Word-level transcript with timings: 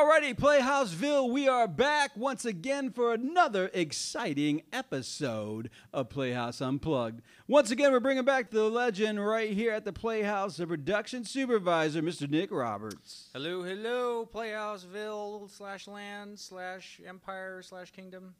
Alrighty, 0.00 0.34
Playhouseville, 0.34 1.30
we 1.30 1.46
are 1.46 1.68
back 1.68 2.12
once 2.16 2.46
again 2.46 2.90
for 2.90 3.12
another 3.12 3.70
exciting 3.74 4.62
episode 4.72 5.68
of 5.92 6.08
Playhouse 6.08 6.62
Unplugged. 6.62 7.20
Once 7.46 7.70
again, 7.70 7.92
we're 7.92 8.00
bringing 8.00 8.24
back 8.24 8.50
the 8.50 8.64
legend 8.64 9.22
right 9.22 9.50
here 9.50 9.72
at 9.72 9.84
the 9.84 9.92
Playhouse, 9.92 10.56
the 10.56 10.66
production 10.66 11.22
supervisor, 11.22 12.00
Mr. 12.00 12.30
Nick 12.30 12.50
Roberts. 12.50 13.28
Hello, 13.34 13.62
hello, 13.62 14.26
Playhouseville 14.34 15.50
slash 15.50 15.86
land 15.86 16.38
slash 16.38 16.98
empire 17.06 17.60
slash 17.60 17.90
kingdom. 17.90 18.34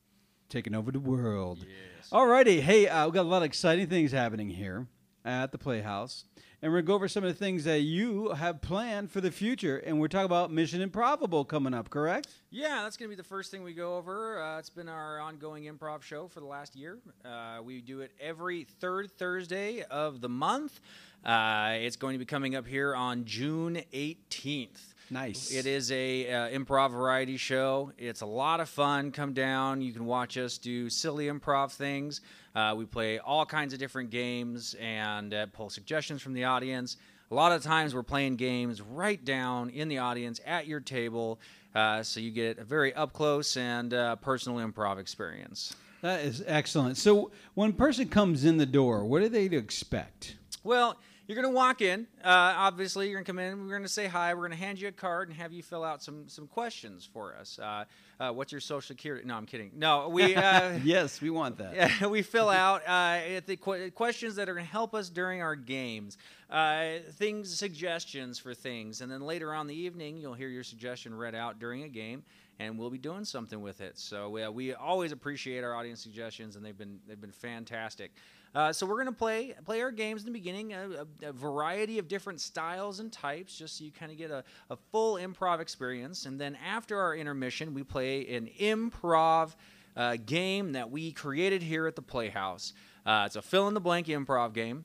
Taking 0.48 0.74
over 0.74 0.90
the 0.90 0.98
world. 0.98 1.58
Yes. 1.58 2.08
Alrighty, 2.10 2.62
hey, 2.62 2.88
uh, 2.88 3.04
we've 3.04 3.12
got 3.12 3.26
a 3.26 3.28
lot 3.28 3.42
of 3.42 3.44
exciting 3.44 3.86
things 3.86 4.12
happening 4.12 4.48
here 4.48 4.86
at 5.26 5.52
the 5.52 5.58
Playhouse. 5.58 6.24
And 6.62 6.70
we're 6.70 6.82
going 6.82 6.84
to 6.84 6.88
go 6.88 6.94
over 6.94 7.08
some 7.08 7.24
of 7.24 7.32
the 7.32 7.38
things 7.38 7.64
that 7.64 7.80
you 7.80 8.32
have 8.32 8.60
planned 8.60 9.10
for 9.10 9.22
the 9.22 9.30
future. 9.30 9.78
And 9.78 9.98
we're 9.98 10.08
talking 10.08 10.26
about 10.26 10.52
Mission 10.52 10.82
Improbable 10.82 11.42
coming 11.46 11.72
up, 11.72 11.88
correct? 11.88 12.28
Yeah, 12.50 12.82
that's 12.82 12.98
going 12.98 13.10
to 13.10 13.16
be 13.16 13.20
the 13.20 13.26
first 13.26 13.50
thing 13.50 13.62
we 13.62 13.72
go 13.72 13.96
over. 13.96 14.42
Uh, 14.42 14.58
it's 14.58 14.68
been 14.68 14.88
our 14.88 15.20
ongoing 15.20 15.64
improv 15.64 16.02
show 16.02 16.28
for 16.28 16.40
the 16.40 16.46
last 16.46 16.76
year. 16.76 16.98
Uh, 17.24 17.60
we 17.64 17.80
do 17.80 18.00
it 18.00 18.12
every 18.20 18.64
third 18.78 19.10
Thursday 19.12 19.82
of 19.84 20.20
the 20.20 20.28
month. 20.28 20.80
Uh, 21.24 21.76
it's 21.76 21.96
going 21.96 22.12
to 22.12 22.18
be 22.18 22.26
coming 22.26 22.54
up 22.54 22.66
here 22.66 22.94
on 22.94 23.24
June 23.24 23.80
18th. 23.94 24.89
Nice. 25.10 25.52
It 25.52 25.66
is 25.66 25.90
a 25.90 26.32
uh, 26.32 26.48
improv 26.50 26.92
variety 26.92 27.36
show. 27.36 27.92
It's 27.98 28.20
a 28.20 28.26
lot 28.26 28.60
of 28.60 28.68
fun. 28.68 29.10
Come 29.10 29.32
down. 29.32 29.82
You 29.82 29.92
can 29.92 30.06
watch 30.06 30.38
us 30.38 30.56
do 30.56 30.88
silly 30.88 31.26
improv 31.26 31.72
things. 31.72 32.20
Uh, 32.54 32.74
we 32.76 32.84
play 32.84 33.18
all 33.18 33.44
kinds 33.44 33.72
of 33.72 33.80
different 33.80 34.10
games 34.10 34.76
and 34.80 35.34
uh, 35.34 35.46
pull 35.46 35.68
suggestions 35.68 36.22
from 36.22 36.32
the 36.32 36.44
audience. 36.44 36.96
A 37.30 37.34
lot 37.34 37.52
of 37.52 37.62
times 37.62 37.94
we're 37.94 38.02
playing 38.02 38.36
games 38.36 38.80
right 38.82 39.24
down 39.24 39.70
in 39.70 39.88
the 39.88 39.98
audience 39.98 40.40
at 40.46 40.66
your 40.66 40.80
table, 40.80 41.38
uh, 41.74 42.02
so 42.02 42.18
you 42.18 42.32
get 42.32 42.58
a 42.58 42.64
very 42.64 42.92
up 42.94 43.12
close 43.12 43.56
and 43.56 43.94
uh, 43.94 44.16
personal 44.16 44.58
improv 44.58 44.98
experience. 44.98 45.74
That 46.02 46.20
is 46.24 46.42
excellent. 46.46 46.96
So 46.96 47.30
when 47.54 47.70
a 47.70 47.74
person 47.74 48.08
comes 48.08 48.44
in 48.44 48.56
the 48.56 48.66
door, 48.66 49.04
what 49.04 49.22
are 49.22 49.28
they 49.28 49.48
to 49.48 49.56
expect? 49.56 50.36
Well, 50.64 50.96
you're 51.30 51.40
going 51.40 51.54
to 51.54 51.56
walk 51.56 51.80
in. 51.80 52.08
Uh, 52.24 52.54
obviously, 52.56 53.06
you're 53.06 53.14
going 53.14 53.24
to 53.24 53.30
come 53.30 53.38
in. 53.38 53.62
We're 53.62 53.70
going 53.70 53.84
to 53.84 53.88
say 53.88 54.08
hi. 54.08 54.34
We're 54.34 54.48
going 54.48 54.58
to 54.58 54.64
hand 54.64 54.80
you 54.80 54.88
a 54.88 54.92
card 54.92 55.28
and 55.28 55.36
have 55.36 55.52
you 55.52 55.62
fill 55.62 55.84
out 55.84 56.02
some 56.02 56.28
some 56.28 56.48
questions 56.48 57.08
for 57.12 57.36
us. 57.36 57.56
Uh, 57.56 57.84
uh, 58.18 58.32
what's 58.32 58.50
your 58.50 58.60
social 58.60 58.80
security? 58.80 59.24
No, 59.24 59.36
I'm 59.36 59.46
kidding. 59.46 59.70
No, 59.76 60.08
we 60.08 60.34
uh, 60.34 60.72
yes, 60.82 61.20
we 61.20 61.30
want 61.30 61.58
that. 61.58 62.00
We 62.10 62.22
fill 62.22 62.48
out 62.48 62.82
uh, 62.84 63.40
the 63.46 63.56
qu- 63.56 63.92
questions 63.92 64.34
that 64.36 64.48
are 64.48 64.54
going 64.54 64.66
to 64.66 64.72
help 64.72 64.92
us 64.92 65.08
during 65.08 65.40
our 65.40 65.54
games, 65.54 66.18
uh, 66.50 66.94
things, 67.12 67.56
suggestions 67.56 68.40
for 68.40 68.52
things, 68.52 69.00
and 69.00 69.08
then 69.12 69.20
later 69.20 69.54
on 69.54 69.68
the 69.68 69.74
evening, 69.74 70.16
you'll 70.16 70.34
hear 70.34 70.48
your 70.48 70.64
suggestion 70.64 71.14
read 71.14 71.36
out 71.36 71.60
during 71.60 71.84
a 71.84 71.88
game, 71.88 72.24
and 72.58 72.76
we'll 72.76 72.90
be 72.90 72.98
doing 72.98 73.24
something 73.24 73.62
with 73.62 73.80
it. 73.80 74.00
So 74.00 74.36
uh, 74.36 74.50
we 74.50 74.74
always 74.74 75.12
appreciate 75.12 75.62
our 75.62 75.76
audience 75.76 76.02
suggestions, 76.02 76.56
and 76.56 76.64
they've 76.64 76.76
been 76.76 76.98
they've 77.06 77.20
been 77.20 77.30
fantastic. 77.30 78.10
Uh, 78.54 78.72
so 78.72 78.84
we're 78.84 78.96
going 78.96 79.06
to 79.06 79.12
play 79.12 79.54
play 79.64 79.80
our 79.80 79.92
games 79.92 80.22
in 80.22 80.26
the 80.26 80.32
beginning, 80.32 80.72
a, 80.72 81.06
a, 81.22 81.28
a, 81.28 81.32
variety 81.32 81.98
of 81.98 82.08
different 82.08 82.40
styles 82.40 82.98
and 82.98 83.12
types, 83.12 83.56
just 83.56 83.78
so 83.78 83.84
you 83.84 83.92
kind 83.92 84.10
of 84.10 84.18
get 84.18 84.30
a, 84.30 84.42
a 84.70 84.76
full 84.90 85.14
improv 85.14 85.60
experience. 85.60 86.26
And 86.26 86.40
then 86.40 86.56
after 86.66 86.98
our 86.98 87.14
intermission, 87.14 87.74
we 87.74 87.84
play 87.84 88.26
an 88.34 88.48
improv 88.58 89.54
uh, 89.96 90.16
game 90.26 90.72
that 90.72 90.90
we 90.90 91.12
created 91.12 91.62
here 91.62 91.86
at 91.86 91.94
the 91.94 92.02
Playhouse. 92.02 92.72
Uh, 93.06 93.22
it's 93.26 93.36
a 93.36 93.42
fill 93.42 93.68
in 93.68 93.74
the 93.74 93.80
blank 93.80 94.08
improv 94.08 94.52
game, 94.52 94.84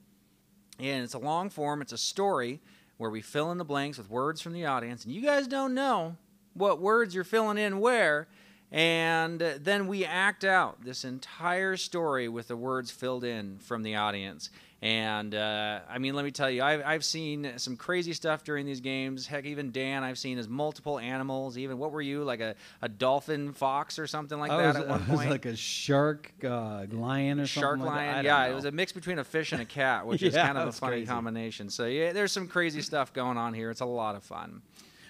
and 0.79 1.03
it's 1.03 1.15
a 1.15 1.19
long 1.19 1.49
form. 1.49 1.81
It's 1.81 1.93
a 1.93 1.97
story 1.97 2.61
where 2.97 3.09
we 3.09 3.21
fill 3.21 3.51
in 3.51 3.57
the 3.57 3.65
blanks 3.65 3.97
with 3.97 4.11
words 4.11 4.41
from 4.41 4.53
the 4.53 4.65
audience, 4.65 5.05
and 5.05 5.13
you 5.13 5.21
guys 5.21 5.47
don't 5.47 5.73
know 5.73 6.17
what 6.53 6.79
words 6.79 7.15
you're 7.15 7.23
filling 7.23 7.57
in 7.57 7.79
where. 7.79 8.27
And 8.71 9.39
then 9.39 9.87
we 9.87 10.03
act 10.05 10.43
out 10.43 10.83
this 10.83 11.05
entire 11.05 11.77
story 11.77 12.27
with 12.27 12.47
the 12.47 12.57
words 12.57 12.91
filled 12.91 13.23
in 13.23 13.57
from 13.59 13.83
the 13.83 13.95
audience. 13.95 14.49
And 14.81 15.33
uh, 15.33 15.79
I 15.89 15.97
mean, 15.97 16.13
let 16.13 16.25
me 16.25 16.31
tell 16.31 16.49
you, 16.49 16.61
I've, 16.61 16.83
I've 16.85 17.05
seen 17.05 17.53
some 17.57 17.75
crazy 17.77 18.13
stuff 18.13 18.43
during 18.43 18.65
these 18.67 18.81
games. 18.81 19.25
Heck, 19.25 19.45
even 19.45 19.71
Dan, 19.71 20.03
I've 20.03 20.17
seen 20.19 20.37
as 20.37 20.47
multiple 20.47 20.99
animals. 20.99 21.57
Even 21.57 21.79
what 21.79 21.91
were 21.91 22.01
you, 22.01 22.23
like 22.23 22.41
a, 22.41 22.53
a 22.83 22.89
dolphin 22.89 23.53
fox 23.53 23.97
or 23.97 24.05
something 24.05 24.37
like 24.37 24.51
I 24.51 24.57
that 24.57 24.67
was, 24.67 24.75
at 24.75 24.87
one 24.87 25.03
I 25.07 25.11
was 25.11 25.19
point? 25.19 25.29
like 25.31 25.45
a 25.45 25.55
shark 25.55 26.31
uh, 26.43 26.85
lion 26.91 27.39
or 27.39 27.47
Shark 27.47 27.79
something 27.79 27.85
like 27.87 27.95
lion, 27.95 28.15
don't 28.15 28.25
yeah, 28.25 28.45
it 28.45 28.53
was 28.53 28.65
a 28.65 28.71
mix 28.71 28.91
between 28.91 29.17
a 29.17 29.23
fish 29.23 29.53
and 29.53 29.61
a 29.61 29.65
cat, 29.81 30.05
which 30.05 30.21
is 30.21 30.35
kind 30.35 30.57
of 30.57 30.67
a 30.67 30.71
funny 30.71 30.97
crazy. 30.97 31.07
combination. 31.07 31.69
So 31.69 31.85
yeah, 31.85 32.11
there's 32.13 32.31
some 32.33 32.47
crazy 32.47 32.81
stuff 32.81 33.11
going 33.13 33.37
on 33.37 33.53
here. 33.53 33.71
It's 33.71 33.81
a 33.81 33.85
lot 33.85 34.15
of 34.15 34.23
fun. 34.23 34.61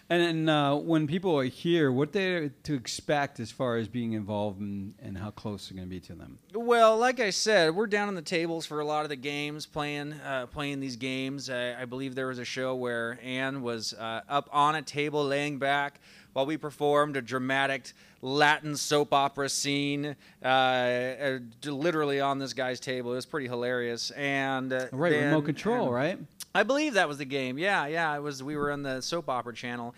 And 0.08 0.22
then 0.22 0.50
uh, 0.56 0.76
when 0.76 1.08
people 1.08 1.36
are 1.40 1.46
here, 1.46 1.92
what 1.92 2.12
they 2.14 2.52
to 2.64 2.74
expect 2.76 3.40
as 3.40 3.50
far 3.50 3.78
as 3.78 3.88
being 3.88 4.14
involved 4.14 4.60
and, 4.62 4.94
and 5.02 5.18
how 5.18 5.32
close 5.32 5.68
they're 5.70 5.76
going 5.78 5.88
to 5.88 5.90
be 5.90 6.00
to 6.02 6.14
them. 6.14 6.38
Well, 6.54 6.96
like 6.98 7.20
I 7.20 7.32
said, 7.32 7.76
we're 7.76 7.88
down 7.88 8.08
on 8.08 8.14
the 8.14 8.22
tables 8.22 8.68
for 8.68 8.82
a 8.82 8.86
lot 8.86 9.02
of 9.04 9.10
the 9.10 9.16
games, 9.16 9.66
playing 9.66 10.14
uh, 10.14 10.46
playing 10.46 10.80
these 10.80 10.96
games. 10.96 11.50
I, 11.50 11.82
I 11.82 11.86
believe 11.86 12.14
there 12.14 12.28
was 12.28 12.38
a 12.38 12.46
show 12.46 12.76
where 12.76 13.18
Anne 13.24 13.64
was 13.64 13.94
uh, 13.94 14.22
up 14.30 14.48
on 14.54 14.76
a 14.76 14.84
table, 14.84 15.26
laying 15.26 15.58
back, 15.58 16.00
while 16.34 16.46
we 16.46 16.58
performed 16.58 17.18
a 17.18 17.22
dramatic 17.24 17.92
Latin 18.22 18.76
soap 18.76 19.12
opera 19.14 19.50
scene, 19.50 20.16
uh, 20.44 20.48
uh, 20.48 21.40
literally 21.66 22.20
on 22.20 22.38
this 22.40 22.54
guy's 22.54 22.80
table. 22.80 23.12
It 23.14 23.16
was 23.16 23.26
pretty 23.26 23.48
hilarious. 23.48 24.12
And 24.12 24.72
uh, 24.72 24.88
Right, 24.92 25.12
then- 25.12 25.26
remote 25.30 25.46
control, 25.46 25.86
and- 25.88 25.94
right? 25.96 26.20
I 26.56 26.64
believe 26.64 26.94
that 26.94 27.10
was 27.10 27.18
the 27.18 27.26
game. 27.26 27.58
Yeah, 27.58 27.86
yeah. 27.86 28.16
It 28.16 28.22
was. 28.22 28.42
We 28.42 28.56
were 28.56 28.72
on 28.72 28.82
the 28.82 29.02
soap 29.02 29.28
opera 29.28 29.54
channel, 29.54 29.94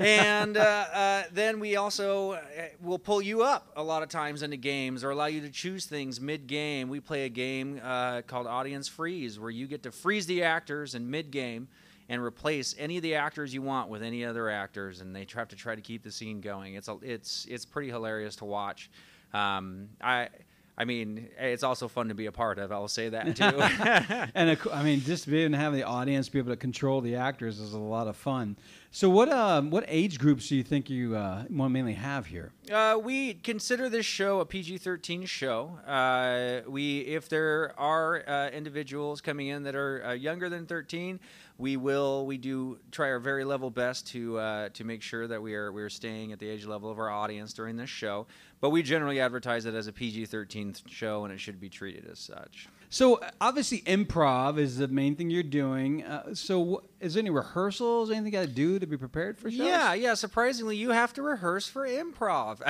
and 0.00 0.56
uh, 0.56 0.60
uh, 0.92 1.22
then 1.32 1.60
we 1.60 1.76
also 1.76 2.32
uh, 2.32 2.40
will 2.80 2.98
pull 2.98 3.22
you 3.22 3.44
up 3.44 3.70
a 3.76 3.82
lot 3.84 4.02
of 4.02 4.08
times 4.08 4.42
into 4.42 4.56
games 4.56 5.04
or 5.04 5.10
allow 5.10 5.26
you 5.26 5.40
to 5.42 5.48
choose 5.48 5.86
things 5.86 6.20
mid-game. 6.20 6.88
We 6.88 6.98
play 6.98 7.24
a 7.24 7.28
game 7.28 7.80
uh, 7.84 8.22
called 8.22 8.48
Audience 8.48 8.88
Freeze, 8.88 9.38
where 9.38 9.48
you 9.48 9.68
get 9.68 9.84
to 9.84 9.92
freeze 9.92 10.26
the 10.26 10.42
actors 10.42 10.96
in 10.96 11.08
mid-game 11.08 11.68
and 12.08 12.20
replace 12.20 12.74
any 12.80 12.96
of 12.96 13.04
the 13.04 13.14
actors 13.14 13.54
you 13.54 13.62
want 13.62 13.88
with 13.88 14.02
any 14.02 14.24
other 14.24 14.50
actors, 14.50 15.02
and 15.02 15.14
they 15.14 15.24
have 15.36 15.46
to 15.50 15.56
try 15.56 15.76
to 15.76 15.80
keep 15.80 16.02
the 16.02 16.10
scene 16.10 16.40
going. 16.40 16.74
It's 16.74 16.88
a, 16.88 16.98
it's 17.00 17.46
it's 17.48 17.64
pretty 17.64 17.90
hilarious 17.90 18.34
to 18.36 18.44
watch. 18.44 18.90
Um, 19.32 19.90
I. 20.00 20.30
I 20.76 20.84
mean, 20.84 21.28
it's 21.38 21.62
also 21.62 21.86
fun 21.86 22.08
to 22.08 22.14
be 22.14 22.26
a 22.26 22.32
part 22.32 22.58
of. 22.58 22.72
I'll 22.72 22.88
say 22.88 23.10
that 23.10 23.36
too. 23.36 23.44
and 24.34 24.58
I 24.72 24.82
mean, 24.82 25.00
just 25.00 25.24
to 25.24 25.30
be 25.30 25.42
able 25.42 25.52
to 25.52 25.58
have 25.58 25.74
the 25.74 25.82
audience 25.82 26.28
be 26.28 26.38
able 26.38 26.52
to 26.52 26.56
control 26.56 27.00
the 27.00 27.16
actors 27.16 27.60
is 27.60 27.74
a 27.74 27.78
lot 27.78 28.08
of 28.08 28.16
fun. 28.16 28.56
So, 28.94 29.08
what 29.08 29.30
um, 29.30 29.70
what 29.70 29.84
age 29.88 30.18
groups 30.18 30.48
do 30.48 30.56
you 30.56 30.62
think 30.62 30.90
you 30.90 31.16
uh, 31.16 31.44
mainly 31.48 31.94
have 31.94 32.26
here? 32.26 32.52
Uh, 32.70 32.98
we 33.02 33.34
consider 33.34 33.88
this 33.88 34.04
show 34.04 34.40
a 34.40 34.44
PG-13 34.44 35.26
show. 35.26 35.78
Uh, 35.86 36.60
we, 36.68 37.00
if 37.00 37.26
there 37.26 37.72
are 37.78 38.22
uh, 38.28 38.50
individuals 38.50 39.22
coming 39.22 39.48
in 39.48 39.62
that 39.62 39.74
are 39.74 40.04
uh, 40.04 40.12
younger 40.12 40.50
than 40.50 40.66
13, 40.66 41.20
we 41.56 41.78
will. 41.78 42.26
We 42.26 42.36
do 42.36 42.78
try 42.90 43.08
our 43.08 43.18
very 43.18 43.44
level 43.44 43.70
best 43.70 44.08
to 44.08 44.38
uh, 44.38 44.68
to 44.70 44.84
make 44.84 45.00
sure 45.00 45.26
that 45.26 45.40
we 45.40 45.54
are 45.54 45.72
we 45.72 45.82
are 45.82 45.90
staying 45.90 46.32
at 46.32 46.38
the 46.38 46.48
age 46.48 46.66
level 46.66 46.90
of 46.90 46.98
our 46.98 47.08
audience 47.08 47.54
during 47.54 47.76
this 47.76 47.88
show. 47.90 48.26
But 48.62 48.70
we 48.70 48.84
generally 48.84 49.18
advertise 49.18 49.66
it 49.66 49.74
as 49.74 49.88
a 49.88 49.92
PG-13 49.92 50.88
show, 50.88 51.24
and 51.24 51.34
it 51.34 51.40
should 51.40 51.60
be 51.60 51.68
treated 51.68 52.08
as 52.08 52.20
such. 52.20 52.68
So, 52.90 53.20
obviously, 53.40 53.80
improv 53.80 54.56
is 54.56 54.76
the 54.76 54.86
main 54.86 55.16
thing 55.16 55.30
you're 55.30 55.42
doing. 55.42 56.04
Uh, 56.04 56.32
so, 56.36 56.84
is 57.00 57.14
there 57.14 57.22
any 57.22 57.30
rehearsals? 57.30 58.10
Anything 58.12 58.26
you 58.26 58.32
got 58.32 58.42
to 58.42 58.46
do 58.46 58.78
to 58.78 58.86
be 58.86 58.96
prepared 58.96 59.36
for 59.36 59.50
shows? 59.50 59.66
Yeah, 59.66 59.94
yeah. 59.94 60.14
Surprisingly, 60.14 60.76
you 60.76 60.90
have 60.90 61.12
to 61.14 61.22
rehearse 61.22 61.66
for 61.66 61.88
improv. 61.88 62.60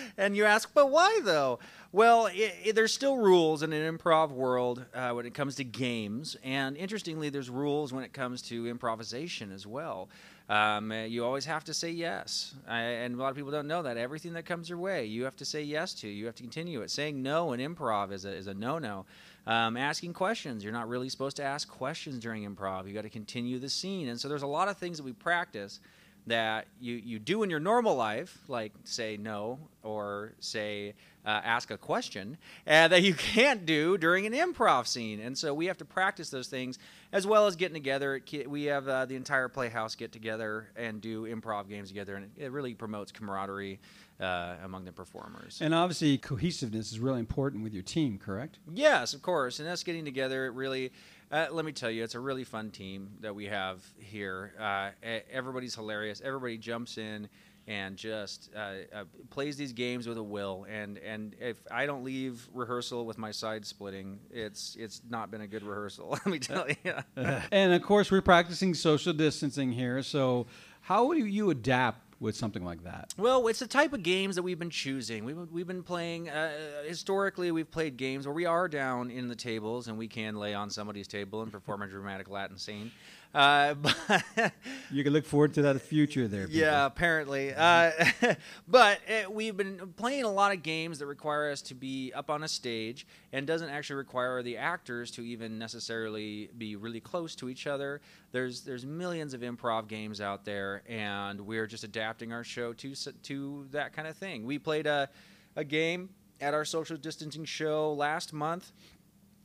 and 0.16 0.34
you 0.34 0.46
ask, 0.46 0.72
but 0.72 0.90
why 0.90 1.20
though? 1.22 1.58
Well, 1.92 2.28
i 2.28 2.52
i 2.66 2.72
there's 2.72 2.94
still 2.94 3.18
rules 3.18 3.62
in 3.62 3.72
an 3.74 3.98
improv 3.98 4.30
world 4.30 4.82
uh, 4.94 5.10
when 5.10 5.26
it 5.26 5.34
comes 5.34 5.56
to 5.56 5.64
games, 5.64 6.36
and 6.42 6.74
interestingly, 6.78 7.28
there's 7.28 7.50
rules 7.50 7.92
when 7.92 8.02
it 8.02 8.14
comes 8.14 8.40
to 8.42 8.66
improvisation 8.66 9.52
as 9.52 9.66
well. 9.66 10.08
Um, 10.48 10.92
uh, 10.92 11.04
you 11.04 11.24
always 11.24 11.44
have 11.46 11.64
to 11.64 11.74
say 11.74 11.90
yes, 11.90 12.54
uh, 12.68 12.70
and 12.70 13.14
a 13.14 13.18
lot 13.18 13.30
of 13.30 13.36
people 13.36 13.50
don't 13.50 13.66
know 13.66 13.82
that. 13.82 13.96
Everything 13.96 14.32
that 14.34 14.46
comes 14.46 14.68
your 14.68 14.78
way, 14.78 15.04
you 15.04 15.24
have 15.24 15.34
to 15.36 15.44
say 15.44 15.62
yes 15.62 15.92
to. 15.94 16.08
You 16.08 16.26
have 16.26 16.36
to 16.36 16.42
continue 16.44 16.82
it. 16.82 16.90
Saying 16.90 17.20
no 17.20 17.52
in 17.52 17.60
improv 17.60 18.12
is 18.12 18.24
a, 18.24 18.32
is 18.32 18.46
a 18.46 18.54
no-no. 18.54 19.06
Um, 19.48 19.76
asking 19.76 20.12
questions, 20.12 20.62
you're 20.62 20.72
not 20.72 20.88
really 20.88 21.08
supposed 21.08 21.36
to 21.36 21.42
ask 21.42 21.68
questions 21.68 22.18
during 22.18 22.48
improv. 22.48 22.86
You 22.86 22.94
got 22.94 23.02
to 23.02 23.10
continue 23.10 23.58
the 23.58 23.68
scene, 23.68 24.08
and 24.08 24.20
so 24.20 24.28
there's 24.28 24.42
a 24.42 24.46
lot 24.46 24.68
of 24.68 24.76
things 24.76 24.98
that 24.98 25.04
we 25.04 25.12
practice 25.12 25.80
that 26.26 26.66
you, 26.80 26.94
you 26.94 27.18
do 27.18 27.42
in 27.42 27.50
your 27.50 27.60
normal 27.60 27.94
life, 27.94 28.38
like 28.48 28.72
say 28.84 29.16
no 29.16 29.58
or 29.82 30.32
say 30.40 30.94
uh, 31.24 31.40
ask 31.44 31.70
a 31.70 31.78
question 31.78 32.38
uh, 32.66 32.88
that 32.88 33.02
you 33.02 33.14
can't 33.34 33.66
do 33.66 33.98
during 33.98 34.26
an 34.26 34.32
improv 34.32 34.86
scene. 34.86 35.20
And 35.20 35.36
so 35.36 35.52
we 35.52 35.66
have 35.66 35.78
to 35.78 35.84
practice 35.84 36.30
those 36.30 36.48
things 36.48 36.78
as 37.12 37.26
well 37.26 37.46
as 37.46 37.56
getting 37.56 37.74
together. 37.74 38.20
We 38.46 38.64
have 38.64 38.88
uh, 38.88 39.04
the 39.06 39.16
entire 39.16 39.48
Playhouse 39.48 39.94
get 39.94 40.12
together 40.12 40.68
and 40.76 41.00
do 41.00 41.24
improv 41.24 41.68
games 41.68 41.88
together, 41.88 42.16
and 42.16 42.30
it 42.36 42.52
really 42.52 42.74
promotes 42.74 43.12
camaraderie 43.12 43.80
uh, 44.20 44.54
among 44.64 44.84
the 44.84 44.92
performers. 44.92 45.58
And 45.60 45.74
obviously, 45.74 46.18
cohesiveness 46.18 46.92
is 46.92 46.98
really 46.98 47.20
important 47.20 47.62
with 47.62 47.74
your 47.74 47.82
team, 47.82 48.18
correct? 48.18 48.58
Yes, 48.72 49.14
of 49.14 49.22
course. 49.22 49.60
And 49.60 49.68
us 49.68 49.82
getting 49.82 50.04
together, 50.04 50.46
it 50.46 50.54
really. 50.54 50.92
Uh, 51.30 51.46
let 51.50 51.64
me 51.64 51.72
tell 51.72 51.90
you, 51.90 52.04
it's 52.04 52.14
a 52.14 52.20
really 52.20 52.44
fun 52.44 52.70
team 52.70 53.10
that 53.20 53.34
we 53.34 53.46
have 53.46 53.82
here. 53.98 54.54
Uh, 54.58 54.90
everybody's 55.30 55.74
hilarious. 55.74 56.22
Everybody 56.24 56.56
jumps 56.56 56.98
in 56.98 57.28
and 57.68 57.96
just 57.96 58.50
uh, 58.54 58.58
uh, 58.94 59.04
plays 59.30 59.56
these 59.56 59.72
games 59.72 60.06
with 60.06 60.18
a 60.18 60.22
will. 60.22 60.66
And 60.70 60.98
and 60.98 61.34
if 61.40 61.56
I 61.70 61.86
don't 61.86 62.04
leave 62.04 62.48
rehearsal 62.54 63.06
with 63.06 63.18
my 63.18 63.32
side 63.32 63.66
splitting, 63.66 64.20
it's 64.30 64.76
it's 64.78 65.02
not 65.08 65.30
been 65.30 65.40
a 65.40 65.48
good 65.48 65.64
rehearsal. 65.64 66.08
Let 66.10 66.26
me 66.26 66.38
tell 66.38 66.66
you. 66.68 66.94
and 67.50 67.72
of 67.72 67.82
course, 67.82 68.10
we're 68.10 68.22
practicing 68.22 68.74
social 68.74 69.12
distancing 69.12 69.72
here. 69.72 70.02
So 70.02 70.46
how 70.82 71.12
do 71.12 71.24
you 71.26 71.50
adapt 71.50 72.05
with 72.20 72.36
something 72.36 72.64
like 72.64 72.84
that? 72.84 73.12
Well, 73.18 73.46
it's 73.48 73.58
the 73.58 73.66
type 73.66 73.92
of 73.92 74.02
games 74.02 74.36
that 74.36 74.42
we've 74.42 74.58
been 74.58 74.70
choosing. 74.70 75.24
We've, 75.24 75.36
we've 75.50 75.66
been 75.66 75.82
playing, 75.82 76.28
uh, 76.28 76.50
historically, 76.86 77.50
we've 77.50 77.70
played 77.70 77.96
games 77.96 78.26
where 78.26 78.34
we 78.34 78.46
are 78.46 78.68
down 78.68 79.10
in 79.10 79.28
the 79.28 79.36
tables 79.36 79.88
and 79.88 79.98
we 79.98 80.08
can 80.08 80.36
lay 80.36 80.54
on 80.54 80.70
somebody's 80.70 81.08
table 81.08 81.42
and 81.42 81.52
perform 81.52 81.82
a 81.82 81.86
dramatic 81.86 82.30
Latin 82.30 82.56
scene. 82.56 82.90
Uh, 83.34 83.74
but 83.74 84.52
you 84.90 85.04
can 85.04 85.12
look 85.12 85.24
forward 85.24 85.54
to 85.54 85.62
that 85.62 85.80
future 85.80 86.26
there. 86.28 86.46
People. 86.46 86.60
Yeah, 86.60 86.86
apparently. 86.86 87.52
Uh, 87.54 87.90
but 88.68 88.98
uh, 89.08 89.30
we've 89.30 89.56
been 89.56 89.92
playing 89.96 90.24
a 90.24 90.32
lot 90.32 90.52
of 90.52 90.62
games 90.62 90.98
that 90.98 91.06
require 91.06 91.50
us 91.50 91.62
to 91.62 91.74
be 91.74 92.12
up 92.14 92.30
on 92.30 92.42
a 92.42 92.48
stage 92.48 93.06
and 93.32 93.46
doesn't 93.46 93.68
actually 93.68 93.96
require 93.96 94.42
the 94.42 94.56
actors 94.56 95.10
to 95.12 95.22
even 95.22 95.58
necessarily 95.58 96.50
be 96.56 96.76
really 96.76 97.00
close 97.00 97.34
to 97.36 97.48
each 97.48 97.66
other. 97.66 98.00
There's 98.32 98.62
there's 98.62 98.86
millions 98.86 99.34
of 99.34 99.42
improv 99.42 99.88
games 99.88 100.20
out 100.20 100.44
there, 100.44 100.82
and 100.88 101.40
we're 101.40 101.66
just 101.66 101.84
adapting 101.84 102.32
our 102.32 102.44
show 102.44 102.72
to 102.74 102.94
to 102.94 103.66
that 103.72 103.92
kind 103.92 104.08
of 104.08 104.16
thing. 104.16 104.46
We 104.46 104.58
played 104.58 104.86
a 104.86 105.08
a 105.56 105.64
game 105.64 106.10
at 106.40 106.54
our 106.54 106.64
social 106.64 106.96
distancing 106.96 107.44
show 107.44 107.92
last 107.92 108.32
month 108.32 108.72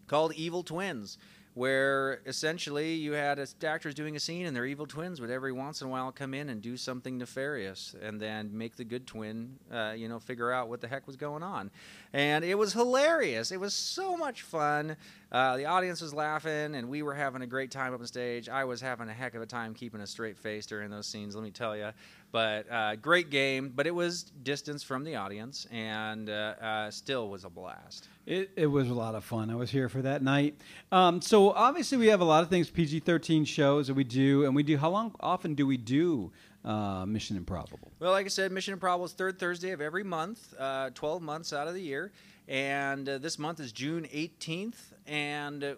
called 0.08 0.34
Evil 0.34 0.62
Twins 0.64 1.18
where 1.54 2.22
essentially 2.26 2.94
you 2.94 3.12
had 3.12 3.40
actors 3.64 3.94
doing 3.94 4.16
a 4.16 4.20
scene 4.20 4.46
and 4.46 4.56
their 4.56 4.66
evil 4.66 4.86
twins 4.86 5.20
would 5.20 5.30
every 5.30 5.52
once 5.52 5.82
in 5.82 5.88
a 5.88 5.90
while 5.90 6.12
come 6.12 6.34
in 6.34 6.50
and 6.50 6.62
do 6.62 6.78
something 6.78 7.18
nefarious 7.18 7.94
and 8.02 8.20
then 8.20 8.50
make 8.58 8.76
the 8.78 8.86
good 8.86 9.06
twin, 9.06 9.58
uh, 9.72 9.94
you 9.96 10.08
know, 10.08 10.18
figure 10.18 10.52
out 10.52 10.70
what 10.70 10.80
the 10.80 10.88
heck 10.88 11.06
was 11.08 11.18
going 11.18 11.44
on. 11.44 11.70
And 12.14 12.46
it 12.46 12.58
was 12.58 12.72
hilarious. 12.72 13.52
It 13.52 13.60
was 13.60 13.74
so 13.74 14.16
much 14.16 14.44
fun. 14.44 14.96
Uh, 15.32 15.56
the 15.56 15.66
audience 15.66 16.02
was 16.02 16.14
laughing 16.14 16.76
and 16.76 16.90
we 16.90 17.04
were 17.04 17.14
having 17.14 17.42
a 17.42 17.48
great 17.48 17.72
time 17.72 17.94
up 17.94 18.02
on 18.02 18.06
stage. 18.06 18.50
I 18.50 18.66
was 18.66 18.82
having 18.82 19.08
a 19.08 19.14
heck 19.14 19.34
of 19.34 19.42
a 19.42 19.46
time 19.46 19.74
keeping 19.74 20.02
a 20.02 20.08
straight 20.08 20.38
face 20.38 20.66
during 20.66 20.90
those 20.90 21.08
scenes, 21.08 21.36
let 21.36 21.44
me 21.44 21.52
tell 21.52 21.76
you. 21.76 21.92
But 22.34 22.70
uh, 22.70 22.96
great 22.98 23.30
game, 23.30 23.72
but 23.74 23.88
it 23.88 23.96
was 23.96 24.24
distance 24.44 24.84
from 24.84 25.06
the 25.06 25.16
audience 25.16 25.68
and 25.72 26.30
uh, 26.30 26.56
uh, 26.62 26.92
still 26.92 27.30
was 27.30 27.46
a 27.46 27.50
blast. 27.50 28.10
It, 28.26 28.52
it, 28.58 28.68
was 28.68 28.90
a 28.90 28.94
lot 28.94 29.16
of 29.16 29.24
fun. 29.24 29.50
I 29.50 29.56
was 29.56 29.72
here 29.72 29.88
for 29.88 30.02
that 30.02 30.22
night. 30.22 30.56
Um, 30.92 31.22
so 31.22 31.52
obviously 31.52 31.98
we 31.98 32.08
have 32.08 32.22
a 32.22 32.26
lot 32.26 32.44
of 32.44 32.50
things 32.50 32.70
PG 32.70 33.00
thirteen 33.00 33.46
shows 33.46 33.88
that 33.88 33.96
we 33.96 34.04
do, 34.04 34.46
and 34.46 34.56
we 34.56 34.64
do. 34.64 34.78
How 34.78 34.90
long 34.90 35.16
often 35.20 35.56
do 35.56 35.66
we 35.66 35.76
do 35.78 36.32
uh, 36.66 37.06
Mission 37.06 37.38
Improbable? 37.38 37.92
Well, 38.00 38.12
like 38.12 38.26
I 38.26 38.30
said, 38.30 38.52
Mission 38.52 38.74
Improbable 38.74 39.06
is 39.06 39.14
third 39.14 39.40
Thursday 39.40 39.72
of 39.72 39.82
every 39.82 40.04
month, 40.04 40.54
uh, 40.60 40.90
twelve 40.94 41.22
months 41.22 41.54
out 41.54 41.68
of 41.68 41.74
the 41.74 41.82
year, 41.82 42.12
and 42.48 43.08
uh, 43.08 43.18
this 43.18 43.40
month 43.40 43.60
is 43.60 43.72
June 43.72 44.08
eighteenth, 44.12 44.94
and 45.08 45.64
at 45.64 45.78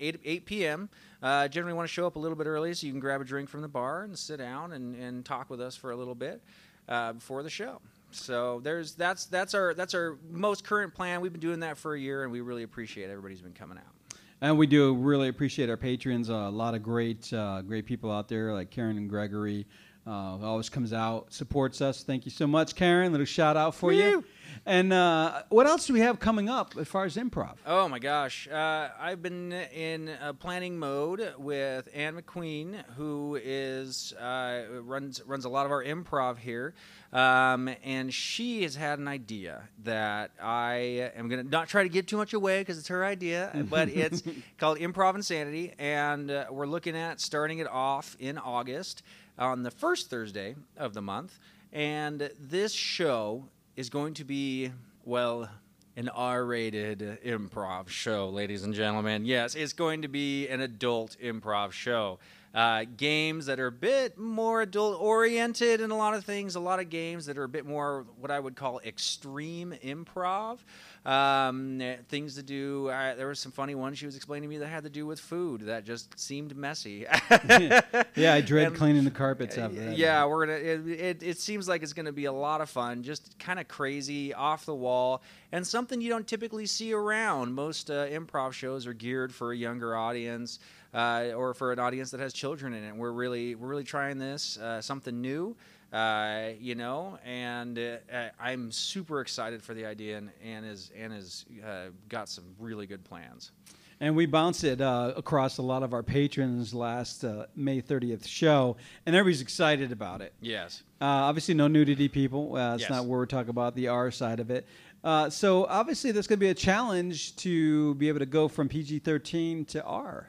eight 0.00 0.20
eight 0.24 0.44
p.m. 0.44 0.88
Uh, 1.22 1.48
generally, 1.48 1.74
want 1.74 1.88
to 1.88 1.92
show 1.92 2.06
up 2.06 2.16
a 2.16 2.18
little 2.18 2.36
bit 2.36 2.46
early 2.46 2.72
so 2.74 2.86
you 2.86 2.92
can 2.92 3.00
grab 3.00 3.20
a 3.20 3.24
drink 3.24 3.48
from 3.48 3.62
the 3.62 3.68
bar 3.68 4.04
and 4.04 4.16
sit 4.16 4.38
down 4.38 4.72
and, 4.72 4.94
and 4.94 5.24
talk 5.24 5.50
with 5.50 5.60
us 5.60 5.74
for 5.74 5.90
a 5.90 5.96
little 5.96 6.14
bit 6.14 6.40
uh, 6.88 7.12
before 7.12 7.42
the 7.42 7.50
show. 7.50 7.80
So 8.10 8.60
there's 8.62 8.94
that's 8.94 9.26
that's 9.26 9.52
our 9.52 9.74
that's 9.74 9.94
our 9.94 10.16
most 10.30 10.64
current 10.64 10.94
plan. 10.94 11.20
We've 11.20 11.32
been 11.32 11.40
doing 11.40 11.60
that 11.60 11.76
for 11.76 11.94
a 11.94 12.00
year, 12.00 12.22
and 12.22 12.32
we 12.32 12.40
really 12.40 12.62
appreciate 12.62 13.10
everybody's 13.10 13.42
been 13.42 13.52
coming 13.52 13.78
out. 13.78 14.18
And 14.40 14.56
we 14.56 14.68
do 14.68 14.94
really 14.94 15.28
appreciate 15.28 15.68
our 15.68 15.76
patrons. 15.76 16.30
Uh, 16.30 16.34
a 16.34 16.50
lot 16.50 16.74
of 16.74 16.82
great 16.82 17.32
uh, 17.32 17.60
great 17.62 17.84
people 17.84 18.10
out 18.12 18.28
there 18.28 18.54
like 18.54 18.70
Karen 18.70 18.96
and 18.96 19.10
Gregory. 19.10 19.66
Uh, 20.06 20.38
always 20.42 20.68
comes 20.68 20.92
out, 20.92 21.32
supports 21.32 21.80
us. 21.80 22.02
Thank 22.02 22.24
you 22.24 22.30
so 22.30 22.46
much, 22.46 22.74
Karen. 22.74 23.12
Little 23.12 23.26
shout 23.26 23.56
out 23.56 23.74
for 23.74 23.90
Woo! 23.90 23.96
you. 23.96 24.24
And 24.66 24.92
uh, 24.92 25.42
what 25.48 25.66
else 25.66 25.86
do 25.86 25.92
we 25.92 26.00
have 26.00 26.18
coming 26.18 26.48
up 26.48 26.74
as 26.78 26.88
far 26.88 27.04
as 27.04 27.16
improv? 27.16 27.56
Oh 27.66 27.88
my 27.88 27.98
gosh, 27.98 28.48
uh, 28.48 28.88
I've 28.98 29.22
been 29.22 29.52
in 29.52 30.10
planning 30.40 30.78
mode 30.78 31.34
with 31.38 31.88
Ann 31.94 32.20
McQueen, 32.20 32.84
who 32.96 33.38
is 33.42 34.12
uh, 34.14 34.64
runs 34.82 35.22
runs 35.24 35.44
a 35.44 35.48
lot 35.48 35.66
of 35.66 35.72
our 35.72 35.82
improv 35.82 36.38
here. 36.38 36.74
Um, 37.12 37.70
and 37.84 38.12
she 38.12 38.62
has 38.64 38.74
had 38.74 38.98
an 38.98 39.08
idea 39.08 39.62
that 39.84 40.30
I 40.42 41.10
am 41.16 41.28
going 41.28 41.42
to 41.42 41.50
not 41.50 41.68
try 41.68 41.82
to 41.82 41.88
give 41.88 42.06
too 42.06 42.18
much 42.18 42.34
away 42.34 42.60
because 42.60 42.78
it's 42.78 42.88
her 42.88 43.04
idea, 43.04 43.50
but 43.70 43.88
it's 43.88 44.22
called 44.58 44.78
Improv 44.78 45.14
Insanity. 45.14 45.72
And 45.78 46.30
uh, 46.30 46.46
we're 46.50 46.66
looking 46.66 46.96
at 46.96 47.20
starting 47.20 47.58
it 47.58 47.68
off 47.68 48.16
in 48.20 48.36
August 48.36 49.02
on 49.38 49.62
the 49.62 49.70
first 49.70 50.10
Thursday 50.10 50.56
of 50.76 50.92
the 50.94 51.02
month. 51.02 51.38
And 51.72 52.30
this 52.38 52.72
show 52.72 53.44
is 53.78 53.90
going 53.90 54.12
to 54.12 54.24
be, 54.24 54.72
well, 55.04 55.48
an 55.94 56.08
R 56.08 56.44
rated 56.44 56.98
improv 57.24 57.86
show, 57.86 58.28
ladies 58.28 58.64
and 58.64 58.74
gentlemen. 58.74 59.24
Yes, 59.24 59.54
it's 59.54 59.72
going 59.72 60.02
to 60.02 60.08
be 60.08 60.48
an 60.48 60.60
adult 60.60 61.16
improv 61.22 61.70
show 61.70 62.18
uh, 62.54 62.84
games 62.96 63.46
that 63.46 63.60
are 63.60 63.66
a 63.66 63.72
bit 63.72 64.18
more 64.18 64.62
adult 64.62 65.00
oriented 65.00 65.80
and 65.80 65.92
a 65.92 65.94
lot 65.94 66.14
of 66.14 66.24
things, 66.24 66.54
a 66.54 66.60
lot 66.60 66.80
of 66.80 66.88
games 66.88 67.26
that 67.26 67.36
are 67.36 67.44
a 67.44 67.48
bit 67.48 67.66
more 67.66 68.06
what 68.18 68.30
I 68.30 68.40
would 68.40 68.56
call 68.56 68.80
extreme 68.80 69.74
improv. 69.84 70.58
Um, 71.06 71.80
things 72.08 72.34
to 72.34 72.42
do. 72.42 72.88
Uh, 72.88 73.14
there 73.14 73.26
were 73.26 73.34
some 73.34 73.52
funny 73.52 73.74
ones 73.74 73.98
she 73.98 74.04
was 74.04 74.16
explaining 74.16 74.48
to 74.48 74.54
me 74.54 74.58
that 74.58 74.66
had 74.66 74.84
to 74.84 74.90
do 74.90 75.06
with 75.06 75.20
food 75.20 75.62
that 75.62 75.84
just 75.84 76.18
seemed 76.18 76.54
messy. 76.56 77.06
yeah, 77.30 78.34
I 78.34 78.40
dread 78.42 78.66
and, 78.66 78.76
cleaning 78.76 79.04
the 79.04 79.10
carpets 79.10 79.56
after 79.56 79.80
that. 79.86 79.96
Yeah, 79.96 80.26
we're 80.26 80.46
gonna. 80.46 80.58
It, 80.58 80.88
it, 80.88 81.22
it 81.22 81.38
seems 81.38 81.66
like 81.66 81.82
it's 81.82 81.94
gonna 81.94 82.12
be 82.12 82.26
a 82.26 82.32
lot 82.32 82.60
of 82.60 82.68
fun, 82.68 83.02
just 83.02 83.38
kind 83.38 83.58
of 83.58 83.68
crazy, 83.68 84.34
off 84.34 84.66
the 84.66 84.74
wall, 84.74 85.22
and 85.52 85.66
something 85.66 86.00
you 86.00 86.10
don't 86.10 86.26
typically 86.26 86.66
see 86.66 86.92
around. 86.92 87.54
Most 87.54 87.90
uh, 87.90 88.06
improv 88.08 88.52
shows 88.52 88.86
are 88.86 88.92
geared 88.92 89.32
for 89.32 89.52
a 89.52 89.56
younger 89.56 89.96
audience 89.96 90.58
uh, 90.94 91.32
or 91.36 91.54
for 91.54 91.72
an 91.72 91.78
audience 91.78 92.10
that 92.10 92.20
has 92.20 92.32
children 92.32 92.72
in 92.72 92.84
it. 92.84 92.94
We're 92.94 93.12
really 93.12 93.54
we're 93.54 93.68
really 93.68 93.84
trying 93.84 94.18
this 94.18 94.58
uh, 94.58 94.80
something 94.80 95.20
new, 95.20 95.56
uh, 95.92 96.50
you 96.58 96.74
know, 96.74 97.18
and 97.24 97.78
uh, 97.78 98.28
I'm 98.40 98.70
super 98.72 99.20
excited 99.20 99.62
for 99.62 99.74
the 99.74 99.86
idea. 99.86 100.18
And 100.18 100.30
Anne 100.44 100.64
is 100.64 100.90
Anne 100.96 101.10
has 101.10 101.44
uh, 101.66 101.86
got 102.08 102.28
some 102.28 102.44
really 102.58 102.86
good 102.86 103.04
plans. 103.04 103.52
And 104.00 104.14
we 104.14 104.26
bounced 104.26 104.62
it 104.62 104.80
uh, 104.80 105.12
across 105.16 105.58
a 105.58 105.62
lot 105.62 105.82
of 105.82 105.92
our 105.92 106.04
patrons 106.04 106.72
last 106.72 107.24
May 107.56 107.82
30th 107.82 108.28
show, 108.28 108.76
and 109.04 109.16
everybody's 109.16 109.40
excited 109.40 109.90
about 109.90 110.20
it. 110.20 110.32
Yes. 110.40 110.84
obviously, 111.00 111.54
no 111.54 111.66
nudity, 111.66 112.06
people. 112.06 112.56
it's 112.56 112.82
yes. 112.82 112.90
not 112.90 113.06
where 113.06 113.18
we're 113.18 113.26
talking 113.26 113.50
about 113.50 113.74
the 113.74 113.88
R 113.88 114.12
side 114.12 114.38
of 114.38 114.52
it. 114.52 114.68
Uh, 115.02 115.30
so 115.30 115.64
obviously, 115.66 116.10
there's 116.10 116.26
going 116.26 116.38
to 116.38 116.44
be 116.44 116.50
a 116.50 116.54
challenge 116.54 117.36
to 117.36 117.94
be 117.94 118.08
able 118.08 118.18
to 118.18 118.26
go 118.26 118.48
from 118.48 118.68
PG-13 118.68 119.66
to 119.68 119.84
R. 119.84 120.28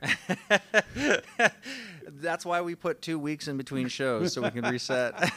That's 2.07 2.45
why 2.45 2.61
we 2.61 2.75
put 2.75 3.01
two 3.01 3.17
weeks 3.17 3.47
in 3.47 3.57
between 3.57 3.87
shows 3.87 4.33
so 4.33 4.41
we 4.41 4.51
can 4.51 4.65
reset. 4.65 5.13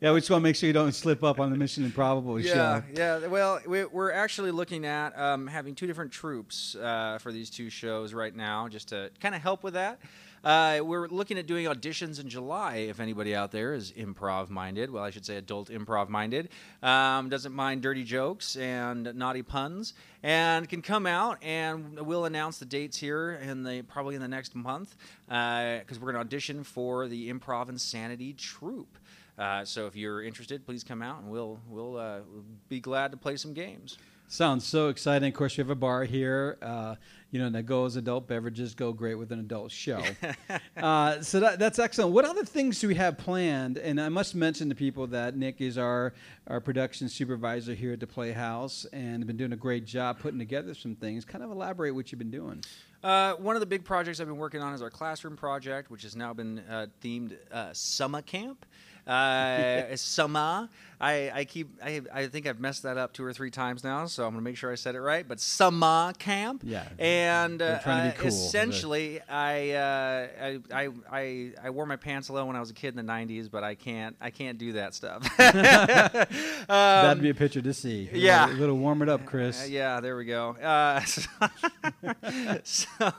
yeah, 0.00 0.12
we 0.12 0.20
just 0.20 0.30
want 0.30 0.40
to 0.40 0.44
make 0.44 0.56
sure 0.56 0.66
you 0.66 0.72
don't 0.72 0.92
slip 0.92 1.24
up 1.24 1.40
on 1.40 1.50
the 1.50 1.56
Mission 1.56 1.84
Improbable 1.84 2.38
yeah, 2.38 2.52
show. 2.52 2.82
Yeah, 2.94 3.26
well, 3.26 3.60
we're 3.66 4.12
actually 4.12 4.50
looking 4.50 4.84
at 4.84 5.18
um, 5.18 5.46
having 5.46 5.74
two 5.74 5.86
different 5.86 6.12
troupes 6.12 6.76
uh, 6.76 7.18
for 7.20 7.32
these 7.32 7.48
two 7.48 7.70
shows 7.70 8.12
right 8.12 8.34
now, 8.34 8.68
just 8.68 8.88
to 8.88 9.10
kind 9.20 9.34
of 9.34 9.40
help 9.40 9.62
with 9.62 9.74
that. 9.74 9.98
Uh, 10.46 10.80
we're 10.80 11.08
looking 11.08 11.38
at 11.38 11.48
doing 11.48 11.66
auditions 11.66 12.20
in 12.20 12.28
July. 12.28 12.76
If 12.76 13.00
anybody 13.00 13.34
out 13.34 13.50
there 13.50 13.74
is 13.74 13.90
improv 13.90 14.48
minded, 14.48 14.92
well, 14.92 15.02
I 15.02 15.10
should 15.10 15.26
say 15.26 15.38
adult 15.38 15.70
improv 15.70 16.08
minded, 16.08 16.50
um, 16.84 17.28
doesn't 17.28 17.52
mind 17.52 17.82
dirty 17.82 18.04
jokes 18.04 18.54
and 18.54 19.12
naughty 19.16 19.42
puns, 19.42 19.92
and 20.22 20.68
can 20.68 20.82
come 20.82 21.04
out 21.04 21.42
and 21.42 21.98
we'll 21.98 22.26
announce 22.26 22.58
the 22.58 22.64
dates 22.64 22.96
here 22.96 23.40
in 23.42 23.64
the 23.64 23.82
probably 23.82 24.14
in 24.14 24.20
the 24.20 24.28
next 24.28 24.54
month 24.54 24.94
because 25.26 25.96
uh, 25.96 26.00
we're 26.00 26.12
going 26.12 26.14
to 26.14 26.20
audition 26.20 26.62
for 26.62 27.08
the 27.08 27.28
Improv 27.28 27.68
Insanity 27.68 28.32
troupe. 28.32 28.98
Uh, 29.36 29.64
so 29.64 29.86
if 29.86 29.96
you're 29.96 30.22
interested, 30.22 30.64
please 30.64 30.84
come 30.84 31.02
out 31.02 31.22
and 31.22 31.28
we'll 31.28 31.58
we'll 31.68 31.96
uh, 31.96 32.20
be 32.68 32.78
glad 32.78 33.10
to 33.10 33.16
play 33.16 33.36
some 33.36 33.52
games. 33.52 33.98
Sounds 34.28 34.64
so 34.64 34.88
exciting. 34.88 35.28
Of 35.28 35.34
course, 35.34 35.56
we 35.56 35.60
have 35.60 35.70
a 35.70 35.76
bar 35.76 36.04
here. 36.04 36.58
Uh, 36.60 36.96
you 37.36 37.42
know, 37.42 37.50
that 37.50 37.64
goes 37.64 37.96
adult 37.96 38.26
beverages 38.26 38.74
go 38.74 38.94
great 38.94 39.16
with 39.16 39.30
an 39.30 39.40
adult 39.40 39.70
show. 39.70 40.02
uh, 40.78 41.20
so 41.20 41.38
that, 41.40 41.58
that's 41.58 41.78
excellent. 41.78 42.12
What 42.12 42.24
other 42.24 42.46
things 42.46 42.80
do 42.80 42.88
we 42.88 42.94
have 42.94 43.18
planned? 43.18 43.76
And 43.76 44.00
I 44.00 44.08
must 44.08 44.34
mention 44.34 44.70
to 44.70 44.74
people 44.74 45.06
that 45.08 45.36
Nick 45.36 45.60
is 45.60 45.76
our, 45.76 46.14
our 46.46 46.62
production 46.62 47.10
supervisor 47.10 47.74
here 47.74 47.92
at 47.92 48.00
the 48.00 48.06
Playhouse 48.06 48.86
and 48.90 49.26
been 49.26 49.36
doing 49.36 49.52
a 49.52 49.56
great 49.56 49.84
job 49.84 50.18
putting 50.18 50.38
together 50.38 50.72
some 50.72 50.94
things. 50.94 51.26
Kind 51.26 51.44
of 51.44 51.50
elaborate 51.50 51.94
what 51.94 52.10
you've 52.10 52.18
been 52.18 52.30
doing. 52.30 52.64
Uh, 53.04 53.34
one 53.34 53.54
of 53.54 53.60
the 53.60 53.66
big 53.66 53.84
projects 53.84 54.18
I've 54.18 54.28
been 54.28 54.38
working 54.38 54.62
on 54.62 54.72
is 54.72 54.80
our 54.80 54.88
classroom 54.88 55.36
project, 55.36 55.90
which 55.90 56.04
has 56.04 56.16
now 56.16 56.32
been 56.32 56.60
uh, 56.70 56.86
themed 57.02 57.36
uh, 57.52 57.68
summer 57.74 58.22
camp. 58.22 58.64
Uh, 59.06 59.96
summer. 59.96 60.68
I, 60.98 61.30
I 61.34 61.44
keep. 61.44 61.78
I, 61.82 62.00
I 62.12 62.26
think 62.26 62.46
I've 62.46 62.58
messed 62.58 62.84
that 62.84 62.96
up 62.96 63.12
two 63.12 63.22
or 63.22 63.32
three 63.32 63.50
times 63.50 63.84
now, 63.84 64.06
so 64.06 64.24
I'm 64.24 64.30
gonna 64.30 64.42
make 64.42 64.56
sure 64.56 64.72
I 64.72 64.76
said 64.76 64.94
it 64.94 65.00
right. 65.00 65.28
But 65.28 65.40
summer 65.40 66.14
camp. 66.18 66.62
Yeah. 66.64 66.88
And 66.98 67.60
uh, 67.60 67.80
trying 67.80 68.10
to 68.10 68.16
be 68.16 68.18
uh, 68.18 68.22
cool. 68.22 68.28
essentially, 68.28 69.20
I, 69.28 69.72
uh, 69.72 70.28
I, 70.40 70.58
I 70.72 70.88
I 71.10 71.52
I 71.64 71.70
wore 71.70 71.84
my 71.84 71.96
pants 71.96 72.30
low 72.30 72.46
when 72.46 72.56
I 72.56 72.60
was 72.60 72.70
a 72.70 72.74
kid 72.74 72.96
in 72.96 73.06
the 73.06 73.12
'90s, 73.12 73.50
but 73.50 73.62
I 73.62 73.74
can't. 73.74 74.16
I 74.22 74.30
can't 74.30 74.56
do 74.56 74.72
that 74.72 74.94
stuff. 74.94 75.22
That'd 75.36 77.22
be 77.22 77.30
a 77.30 77.34
picture 77.34 77.60
to 77.60 77.74
see. 77.74 78.08
A 78.12 78.16
yeah. 78.16 78.46
little, 78.46 78.60
little 78.60 78.78
warm 78.78 79.02
it 79.02 79.10
up, 79.10 79.26
Chris. 79.26 79.64
Uh, 79.64 79.66
yeah, 79.68 80.00
there 80.00 80.16
we 80.16 80.24
go. 80.24 80.56
Uh, 80.56 81.00
so, 82.64 82.86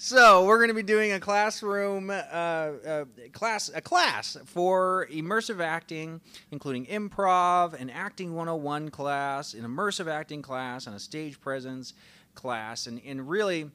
so 0.00 0.44
we're 0.44 0.58
going 0.58 0.68
to 0.68 0.74
be 0.74 0.84
doing 0.84 1.10
a 1.10 1.18
classroom 1.18 2.08
uh, 2.08 2.12
uh, 2.12 3.04
class 3.32 3.68
a 3.74 3.80
class 3.80 4.36
for 4.44 5.08
immersive 5.12 5.60
acting, 5.60 6.20
including 6.52 6.86
improv, 6.86 7.78
an 7.78 7.90
acting 7.90 8.32
101 8.32 8.90
class, 8.90 9.54
an 9.54 9.64
immersive 9.64 10.06
acting 10.06 10.40
class, 10.40 10.86
and 10.86 10.94
a 10.94 11.00
stage 11.00 11.40
presence 11.40 11.94
class, 12.36 12.86
and 12.86 13.00
and 13.04 13.28
really 13.28 13.72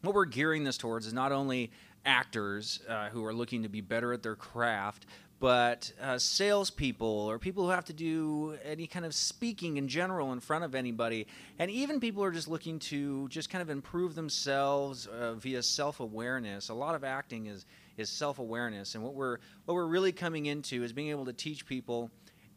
what 0.00 0.16
we're 0.16 0.24
gearing 0.24 0.64
this 0.64 0.76
towards 0.76 1.06
is 1.06 1.12
not 1.12 1.30
only 1.30 1.70
actors 2.04 2.80
uh, 2.88 3.08
who 3.10 3.24
are 3.24 3.32
looking 3.32 3.62
to 3.62 3.68
be 3.68 3.80
better 3.80 4.12
at 4.12 4.24
their 4.24 4.34
craft, 4.34 5.06
but 5.42 5.92
uh, 6.00 6.16
salespeople 6.18 7.04
or 7.04 7.36
people 7.36 7.64
who 7.64 7.70
have 7.70 7.84
to 7.84 7.92
do 7.92 8.56
any 8.64 8.86
kind 8.86 9.04
of 9.04 9.12
speaking 9.12 9.76
in 9.76 9.88
general 9.88 10.32
in 10.32 10.38
front 10.38 10.62
of 10.62 10.72
anybody, 10.72 11.26
and 11.58 11.68
even 11.68 11.98
people 11.98 12.22
who 12.22 12.28
are 12.28 12.30
just 12.30 12.46
looking 12.46 12.78
to 12.78 13.26
just 13.28 13.50
kind 13.50 13.60
of 13.60 13.68
improve 13.68 14.14
themselves 14.14 15.08
uh, 15.08 15.34
via 15.34 15.60
self-awareness. 15.60 16.68
A 16.68 16.74
lot 16.74 16.94
of 16.94 17.02
acting 17.02 17.46
is 17.46 17.66
is 17.96 18.08
self-awareness, 18.08 18.94
and 18.94 19.02
what 19.02 19.14
we're 19.14 19.38
what 19.64 19.74
we're 19.74 19.86
really 19.86 20.12
coming 20.12 20.46
into 20.46 20.84
is 20.84 20.92
being 20.92 21.08
able 21.08 21.24
to 21.24 21.32
teach 21.32 21.66
people, 21.66 22.08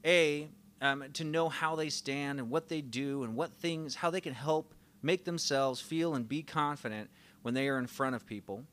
a 0.06 0.48
um, 0.80 1.06
to 1.14 1.24
know 1.24 1.50
how 1.50 1.76
they 1.76 1.90
stand 1.90 2.38
and 2.38 2.52
what 2.52 2.70
they 2.70 2.82
do 2.82 3.24
and 3.24 3.36
what 3.36 3.52
things 3.56 3.96
how 3.96 4.12
they 4.12 4.22
can 4.22 4.36
help 4.36 4.76
make 5.02 5.26
themselves 5.26 5.82
feel 5.82 6.14
and 6.14 6.30
be 6.30 6.44
confident 6.44 7.10
when 7.42 7.56
they 7.56 7.68
are 7.68 7.80
in 7.80 7.88
front 7.88 8.16
of 8.16 8.28
people. 8.28 8.64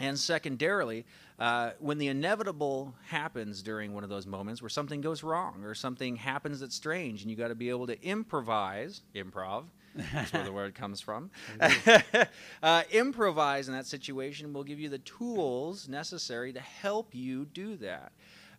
And 0.00 0.18
secondarily, 0.18 1.04
uh, 1.38 1.70
when 1.78 1.98
the 1.98 2.08
inevitable 2.08 2.94
happens 3.06 3.62
during 3.62 3.94
one 3.94 4.02
of 4.02 4.10
those 4.10 4.26
moments 4.26 4.60
where 4.60 4.68
something 4.68 5.00
goes 5.00 5.22
wrong 5.22 5.62
or 5.62 5.74
something 5.74 6.16
happens 6.16 6.60
that's 6.60 6.74
strange, 6.74 7.22
and 7.22 7.30
you 7.30 7.36
got 7.36 7.48
to 7.48 7.54
be 7.54 7.70
able 7.70 7.86
to 7.86 8.02
improvise, 8.02 9.02
improv, 9.14 9.64
that's 10.12 10.32
where 10.32 10.42
the 10.42 10.52
word 10.52 10.74
comes 10.74 11.00
from. 11.00 11.30
uh, 12.62 12.82
improvise 12.90 13.68
in 13.68 13.74
that 13.74 13.86
situation 13.86 14.52
will 14.52 14.64
give 14.64 14.80
you 14.80 14.88
the 14.88 14.98
tools 14.98 15.88
necessary 15.88 16.52
to 16.52 16.60
help 16.60 17.14
you 17.14 17.44
do 17.44 17.76
that. 17.76 18.12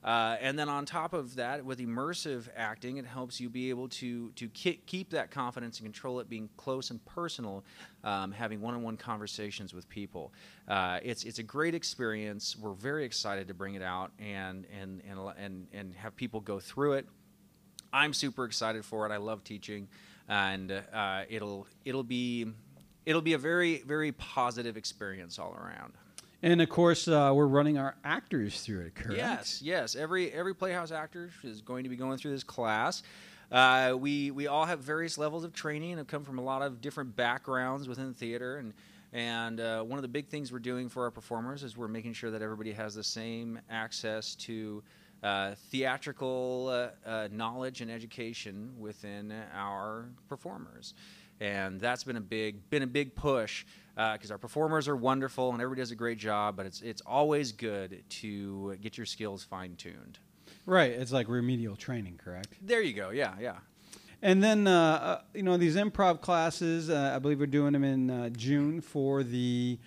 Uh, 0.05 0.37
and 0.39 0.57
then 0.57 0.69
on 0.69 0.85
top 0.85 1.13
of 1.13 1.35
that, 1.35 1.65
with 1.65 1.79
immersive 1.79 2.47
acting, 2.55 2.97
it 2.97 3.07
helps 3.07 3.39
you 3.39 3.49
be 3.49 3.71
able 3.71 3.89
to 3.89 4.29
to 4.33 4.47
ki- 4.49 4.79
keep 4.85 5.09
that 5.09 5.31
confidence 5.31 5.79
and 5.79 5.85
control 5.87 6.19
it, 6.19 6.29
being 6.29 6.47
close 6.57 6.91
and 6.91 7.03
personal, 7.05 7.65
um, 8.03 8.31
having 8.31 8.61
one-on-one 8.61 8.97
conversations 8.97 9.73
with 9.73 9.89
people. 9.89 10.31
Uh, 10.67 10.99
it's 11.01 11.23
it's 11.23 11.39
a 11.39 11.43
great 11.43 11.73
experience. 11.73 12.55
We're 12.55 12.73
very 12.73 13.03
excited 13.03 13.47
to 13.47 13.55
bring 13.55 13.73
it 13.73 13.81
out 13.81 14.11
and 14.19 14.67
and 14.79 15.01
and 15.09 15.19
and 15.39 15.67
and 15.73 15.95
have 15.95 16.15
people 16.15 16.39
go 16.39 16.59
through 16.59 16.93
it. 16.93 17.07
I'm 17.91 18.13
super 18.13 18.45
excited 18.45 18.85
for 18.85 19.07
it. 19.07 19.11
I 19.11 19.17
love 19.17 19.43
teaching, 19.43 19.87
and 20.29 20.71
uh, 20.71 21.23
it'll 21.29 21.65
it'll 21.83 22.03
be 22.03 22.45
it'll 23.07 23.21
be 23.23 23.33
a 23.33 23.39
very 23.39 23.79
very 23.79 24.11
positive 24.11 24.77
experience 24.77 25.39
all 25.39 25.55
around. 25.55 25.93
And 26.45 26.61
of 26.61 26.69
course, 26.69 27.07
uh, 27.07 27.31
we're 27.33 27.47
running 27.47 27.79
our 27.79 27.95
actors 28.03 28.61
through 28.61 28.81
it, 28.81 28.93
correct? 28.93 29.17
Yes, 29.17 29.61
yes. 29.63 29.95
Every 29.95 30.31
every 30.31 30.53
Playhouse 30.53 30.91
actor 30.91 31.31
is 31.43 31.59
going 31.59 31.85
to 31.85 31.89
be 31.89 31.95
going 31.95 32.19
through 32.19 32.33
this 32.33 32.43
class. 32.43 33.01
Uh, 33.51 33.95
we 33.97 34.29
we 34.29 34.45
all 34.45 34.65
have 34.65 34.79
various 34.81 35.17
levels 35.17 35.43
of 35.43 35.53
training 35.53 35.89
and 35.89 35.97
have 35.97 36.05
come 36.05 36.23
from 36.23 36.37
a 36.37 36.43
lot 36.43 36.61
of 36.61 36.81
different 36.81 37.15
backgrounds 37.15 37.87
within 37.87 38.13
theater. 38.13 38.57
And 38.57 38.73
and 39.11 39.59
uh, 39.59 39.81
one 39.81 39.97
of 39.97 40.03
the 40.03 40.07
big 40.07 40.27
things 40.27 40.51
we're 40.51 40.59
doing 40.59 40.87
for 40.87 41.05
our 41.05 41.11
performers 41.11 41.63
is 41.63 41.75
we're 41.75 41.87
making 41.87 42.13
sure 42.13 42.29
that 42.29 42.43
everybody 42.43 42.73
has 42.73 42.93
the 42.93 43.03
same 43.03 43.59
access 43.67 44.35
to 44.35 44.83
uh, 45.23 45.55
theatrical 45.71 46.69
uh, 46.69 47.09
uh, 47.09 47.27
knowledge 47.31 47.81
and 47.81 47.89
education 47.89 48.71
within 48.77 49.33
our 49.51 50.09
performers. 50.29 50.93
And 51.39 51.79
that's 51.79 52.03
been 52.03 52.17
a 52.17 52.21
big 52.21 52.69
been 52.69 52.83
a 52.83 52.87
big 52.87 53.15
push 53.15 53.65
because 53.95 54.31
our 54.31 54.37
performers 54.37 54.87
are 54.87 54.95
wonderful 54.95 55.51
and 55.51 55.61
everybody 55.61 55.81
does 55.81 55.91
a 55.91 55.95
great 55.95 56.17
job. 56.17 56.55
But 56.55 56.65
it's 56.65 56.81
it's 56.81 57.01
always 57.01 57.51
good 57.51 58.03
to 58.09 58.75
get 58.81 58.97
your 58.97 59.05
skills 59.05 59.43
fine 59.43 59.75
tuned. 59.75 60.19
Right. 60.65 60.91
It's 60.91 61.11
like 61.11 61.27
remedial 61.27 61.75
training, 61.75 62.19
correct? 62.23 62.53
There 62.61 62.81
you 62.81 62.93
go. 62.93 63.11
Yeah, 63.11 63.35
yeah. 63.39 63.57
And 64.21 64.43
then, 64.43 64.65
uh, 64.65 64.71
uh, 64.71 65.21
you 65.35 65.43
know, 65.43 65.57
these 65.57 65.75
improv 65.75 66.21
classes, 66.21 66.89
uh, 66.89 67.13
I 67.15 67.19
believe 67.19 67.39
we're 67.39 67.45
doing 67.45 67.73
them 67.73 67.83
in 67.83 68.09
uh, 68.09 68.29
June 68.29 68.81
for 68.81 69.21
the 69.21 69.77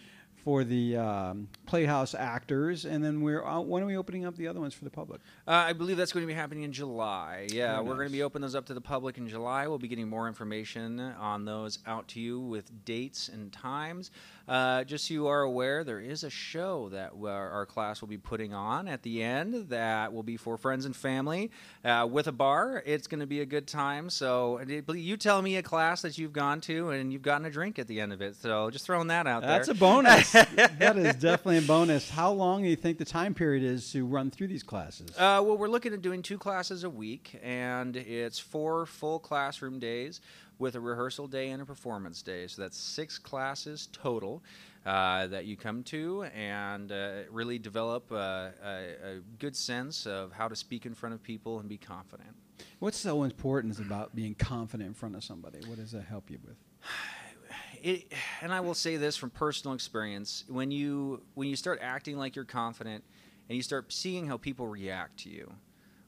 for 0.45 0.65
the 0.65 0.97
um, 0.97 1.49
Playhouse 1.67 2.15
actors, 2.15 2.85
and 2.85 3.05
then 3.05 3.21
we're 3.21 3.45
uh, 3.45 3.61
when 3.61 3.83
are 3.83 3.87
we 3.87 3.97
opening 3.97 4.25
up 4.25 4.37
the 4.37 4.49
other 4.49 4.61
ones 4.61 4.75
for 4.75 4.85
the 4.85 4.91
public? 4.91 5.21
Uh, 5.47 5.53
I 5.53 5.73
believe 5.73 5.97
that's 5.97 6.13
going 6.13 6.25
to 6.25 6.27
be 6.27 6.35
happening 6.35 6.65
in 6.65 6.73
July. 6.73 7.49
Yeah, 7.51 7.75
Very 7.77 7.89
we're 7.89 7.95
going 7.97 8.09
to 8.09 8.13
be 8.13 8.23
opening 8.23 8.43
those 8.43 8.55
up 8.55 8.67
to 8.67 8.75
the 8.75 8.81
public 8.81 9.19
in 9.19 9.29
July. 9.29 9.67
We'll 9.67 9.79
be 9.79 9.89
getting 9.89 10.09
more 10.09 10.29
information 10.29 11.01
on 11.01 11.45
those 11.45 11.79
out 11.87 12.09
to 12.09 12.21
you 12.21 12.41
with 12.41 12.85
dates 12.85 13.29
and 13.29 13.53
times. 13.53 14.11
Uh, 14.49 14.85
just 14.85 15.07
so 15.07 15.15
you 15.15 15.27
are 15.27 15.43
aware, 15.43 15.85
there 15.85 16.01
is 16.01 16.25
a 16.25 16.31
show 16.31 16.89
that 16.89 17.13
our, 17.23 17.51
our 17.51 17.67
class 17.67 18.01
will 18.01 18.09
be 18.09 18.17
putting 18.17 18.55
on 18.55 18.89
at 18.89 19.03
the 19.03 19.23
end 19.23 19.69
that 19.69 20.13
will 20.13 20.23
be 20.23 20.37
for 20.37 20.57
friends 20.57 20.87
and 20.87 20.97
family 20.97 21.51
uh, 21.85 22.07
with 22.11 22.27
a 22.27 22.33
bar. 22.33 22.83
It's 22.87 23.07
going 23.07 23.21
to 23.21 23.27
be 23.27 23.41
a 23.41 23.47
good 23.47 23.67
time. 23.67 24.09
So 24.11 24.61
you 24.95 25.17
tell 25.17 25.43
me 25.43 25.57
a 25.57 25.63
class 25.63 26.03
that 26.03 26.17
you've 26.17 26.33
gone 26.33 26.61
to 26.63 26.91
and 26.91 27.13
you've 27.13 27.23
gotten 27.23 27.47
a 27.47 27.51
drink 27.51 27.79
at 27.79 27.87
the 27.87 28.01
end 28.01 28.13
of 28.13 28.23
it. 28.23 28.37
So 28.37 28.71
just 28.71 28.87
throwing 28.87 29.09
that 29.09 29.27
out 29.27 29.43
That's 29.43 29.69
there. 29.69 29.75
That's 29.75 29.79
a 29.79 29.81
bonus. 29.81 30.33
that 30.79 30.97
is 30.97 31.15
definitely 31.17 31.59
a 31.59 31.63
bonus. 31.63 32.09
How 32.09 32.33
long 32.33 32.63
do 32.63 32.69
you 32.69 32.77
think 32.77 32.99
the 32.99 33.05
time 33.05 33.35
period 33.35 33.63
is 33.63 33.93
to 33.93 34.07
run 34.07 34.31
through 34.31 34.49
these 34.49 34.63
classes? 34.63 35.11
Uh, 35.11 35.43
well, 35.45 35.59
we're 35.59 35.69
looking 35.69 35.93
at 35.93 36.01
doing 36.01 36.23
two 36.23 36.39
classes 36.39 36.85
a 36.85 36.91
week, 36.91 37.39
and 37.43 37.97
it's 37.97 38.39
four 38.39 38.87
full 38.87 39.19
classroom 39.19 39.79
days 39.79 40.21
with 40.59 40.75
a 40.75 40.81
rehearsal 40.81 41.27
day 41.27 41.51
and 41.51 41.63
a 41.63 41.65
performance 41.65 42.23
day. 42.23 42.47
So 42.47 42.63
that's 42.63 42.77
six 42.77 43.19
classes 43.19 43.89
total 43.93 44.43
uh, 44.85 45.27
that 45.29 45.45
you 45.45 45.57
come 45.57 45.83
to 45.85 46.25
and 46.35 46.91
uh, 46.91 47.11
really 47.31 47.59
develop 47.59 48.11
uh, 48.11 48.49
a, 48.65 48.95
a 49.05 49.21
good 49.39 49.55
sense 49.55 50.07
of 50.07 50.33
how 50.33 50.49
to 50.49 50.57
speak 50.57 50.87
in 50.87 50.95
front 50.95 51.15
of 51.15 51.23
people 51.23 51.61
and 51.61 51.69
be 51.69 51.79
confident. 51.79 52.31
What's 52.79 52.99
so 52.99 53.23
important 53.23 53.79
about 53.79 54.15
being 54.15 54.35
confident 54.35 54.89
in 54.89 54.95
front 54.95 55.15
of 55.15 55.23
somebody? 55.23 55.59
What 55.67 55.79
does 55.79 55.93
that 55.93 56.05
help 56.05 56.31
you 56.31 56.39
with? 56.45 56.57
it, 57.83 58.13
and 58.41 58.53
I 58.53 58.61
will 58.61 58.75
say 58.75 58.97
this 58.97 59.17
from 59.17 59.31
personal 59.31 59.75
experience: 59.75 60.45
when 60.49 60.71
you 60.71 61.23
when 61.35 61.49
you 61.49 61.57
start 61.57 61.79
acting 61.83 62.17
like 62.17 62.35
you're 62.35 62.45
confident, 62.45 63.05
and 63.49 63.57
you 63.57 63.63
start 63.63 63.93
seeing 63.93 64.27
how 64.27 64.37
people 64.37 64.67
react 64.67 65.21
to 65.21 65.31
you 65.31 65.53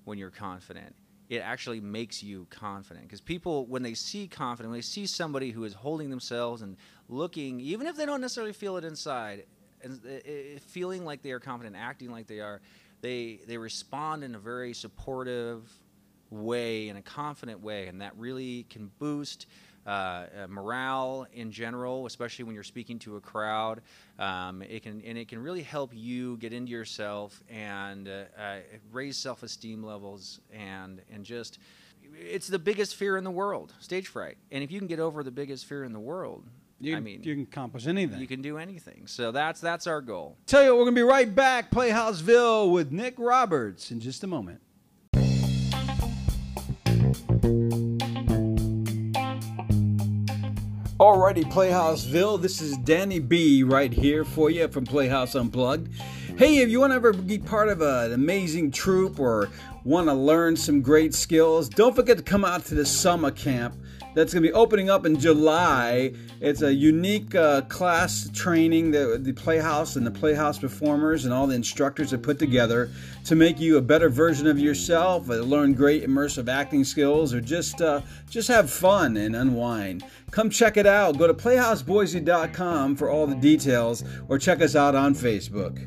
when 0.04 0.18
you're 0.18 0.30
confident, 0.30 0.94
it 1.30 1.38
actually 1.38 1.80
makes 1.80 2.22
you 2.22 2.46
confident. 2.50 3.06
Because 3.06 3.20
people, 3.20 3.64
when 3.66 3.82
they 3.84 3.94
see 3.94 4.26
confident, 4.26 4.70
when 4.70 4.78
they 4.78 4.82
see 4.82 5.06
somebody 5.06 5.52
who 5.52 5.62
is 5.62 5.72
holding 5.72 6.10
themselves 6.10 6.60
and 6.60 6.76
looking, 7.08 7.60
even 7.60 7.86
if 7.86 7.96
they 7.96 8.04
don't 8.04 8.20
necessarily 8.20 8.52
feel 8.52 8.76
it 8.76 8.84
inside, 8.84 9.44
and 9.82 10.00
feeling 10.66 11.04
like 11.06 11.22
they 11.22 11.30
are 11.30 11.40
confident, 11.40 11.76
acting 11.76 12.10
like 12.10 12.26
they 12.26 12.40
are, 12.40 12.60
they 13.00 13.40
they 13.46 13.56
respond 13.56 14.24
in 14.24 14.34
a 14.34 14.38
very 14.38 14.74
supportive 14.74 15.62
way, 16.28 16.88
in 16.88 16.96
a 16.96 17.02
confident 17.02 17.60
way, 17.60 17.86
and 17.86 18.02
that 18.02 18.12
really 18.18 18.66
can 18.68 18.90
boost 18.98 19.46
uh, 19.86 19.90
uh, 19.90 20.26
morale 20.48 21.26
in 21.32 21.50
general, 21.50 22.06
especially 22.06 22.44
when 22.44 22.54
you're 22.54 22.62
speaking 22.64 22.98
to 23.00 23.16
a 23.16 23.20
crowd. 23.20 23.80
Um, 24.18 24.62
it 24.62 24.82
can 24.82 25.00
and 25.04 25.16
it 25.16 25.28
can 25.28 25.38
really 25.38 25.62
help 25.62 25.90
you 25.94 26.36
get 26.38 26.52
into 26.52 26.70
yourself 26.70 27.42
and 27.48 28.08
uh, 28.08 28.24
uh, 28.38 28.56
raise 28.92 29.16
self-esteem 29.16 29.82
levels 29.82 30.40
and 30.52 31.00
and 31.12 31.24
just. 31.24 31.58
It's 32.18 32.48
the 32.48 32.58
biggest 32.58 32.96
fear 32.96 33.16
in 33.16 33.24
the 33.24 33.30
world, 33.30 33.72
stage 33.78 34.08
fright. 34.08 34.36
And 34.50 34.64
if 34.64 34.72
you 34.72 34.78
can 34.80 34.88
get 34.88 34.98
over 34.98 35.22
the 35.22 35.30
biggest 35.30 35.66
fear 35.66 35.84
in 35.84 35.92
the 35.92 36.00
world, 36.00 36.44
You, 36.80 36.96
I 36.96 37.00
mean, 37.00 37.22
you 37.22 37.34
can 37.34 37.44
accomplish 37.44 37.86
anything. 37.86 38.18
you 38.20 38.26
can 38.26 38.42
do 38.42 38.58
anything. 38.58 39.06
So 39.06 39.30
that's 39.30 39.60
that's 39.60 39.86
our 39.86 40.00
goal. 40.00 40.36
Tell 40.46 40.62
you 40.62 40.70
what, 40.70 40.78
we're 40.78 40.84
going 40.86 40.94
to 40.96 40.98
be 40.98 41.02
right 41.04 41.32
back, 41.32 41.70
Playhouseville, 41.70 42.72
with 42.72 42.90
Nick 42.90 43.14
Roberts 43.18 43.90
in 43.92 44.00
just 44.00 44.24
a 44.24 44.26
moment. 44.26 44.60
Alrighty, 51.00 51.50
Playhouseville. 51.50 52.42
This 52.42 52.60
is 52.60 52.76
Danny 52.76 53.20
B 53.20 53.62
right 53.62 53.90
here 53.90 54.22
for 54.22 54.50
you 54.50 54.68
from 54.68 54.84
Playhouse 54.84 55.34
Unplugged. 55.34 55.88
Hey, 56.36 56.58
if 56.58 56.68
you 56.68 56.78
want 56.78 56.90
to 56.90 56.96
ever 56.96 57.14
be 57.14 57.38
part 57.38 57.70
of 57.70 57.80
an 57.80 58.12
amazing 58.12 58.70
troupe 58.70 59.18
or 59.18 59.48
want 59.82 60.08
to 60.08 60.12
learn 60.12 60.56
some 60.56 60.82
great 60.82 61.14
skills, 61.14 61.70
don't 61.70 61.96
forget 61.96 62.18
to 62.18 62.22
come 62.22 62.44
out 62.44 62.66
to 62.66 62.74
the 62.74 62.84
summer 62.84 63.30
camp 63.30 63.76
that's 64.14 64.32
going 64.32 64.42
to 64.42 64.48
be 64.48 64.52
opening 64.52 64.90
up 64.90 65.06
in 65.06 65.18
July. 65.18 66.12
It's 66.40 66.62
a 66.62 66.72
unique 66.72 67.34
uh, 67.34 67.62
class 67.62 68.28
training 68.32 68.90
that 68.92 69.24
the 69.24 69.32
Playhouse 69.32 69.96
and 69.96 70.06
the 70.06 70.10
Playhouse 70.10 70.58
performers 70.58 71.24
and 71.24 71.34
all 71.34 71.46
the 71.46 71.54
instructors 71.54 72.10
have 72.10 72.22
put 72.22 72.38
together 72.38 72.90
to 73.24 73.36
make 73.36 73.60
you 73.60 73.76
a 73.76 73.82
better 73.82 74.08
version 74.08 74.46
of 74.46 74.58
yourself, 74.58 75.28
uh, 75.30 75.34
learn 75.34 75.74
great 75.74 76.04
immersive 76.04 76.48
acting 76.48 76.84
skills, 76.84 77.32
or 77.34 77.40
just 77.40 77.80
uh, 77.80 78.00
just 78.28 78.48
have 78.48 78.70
fun 78.70 79.16
and 79.16 79.36
unwind. 79.36 80.04
Come 80.30 80.50
check 80.50 80.76
it 80.76 80.86
out. 80.86 81.18
Go 81.18 81.26
to 81.26 81.34
playhouseboise.com 81.34 82.96
for 82.96 83.10
all 83.10 83.26
the 83.26 83.34
details, 83.34 84.04
or 84.28 84.38
check 84.38 84.60
us 84.60 84.74
out 84.74 84.94
on 84.94 85.14
Facebook. 85.14 85.86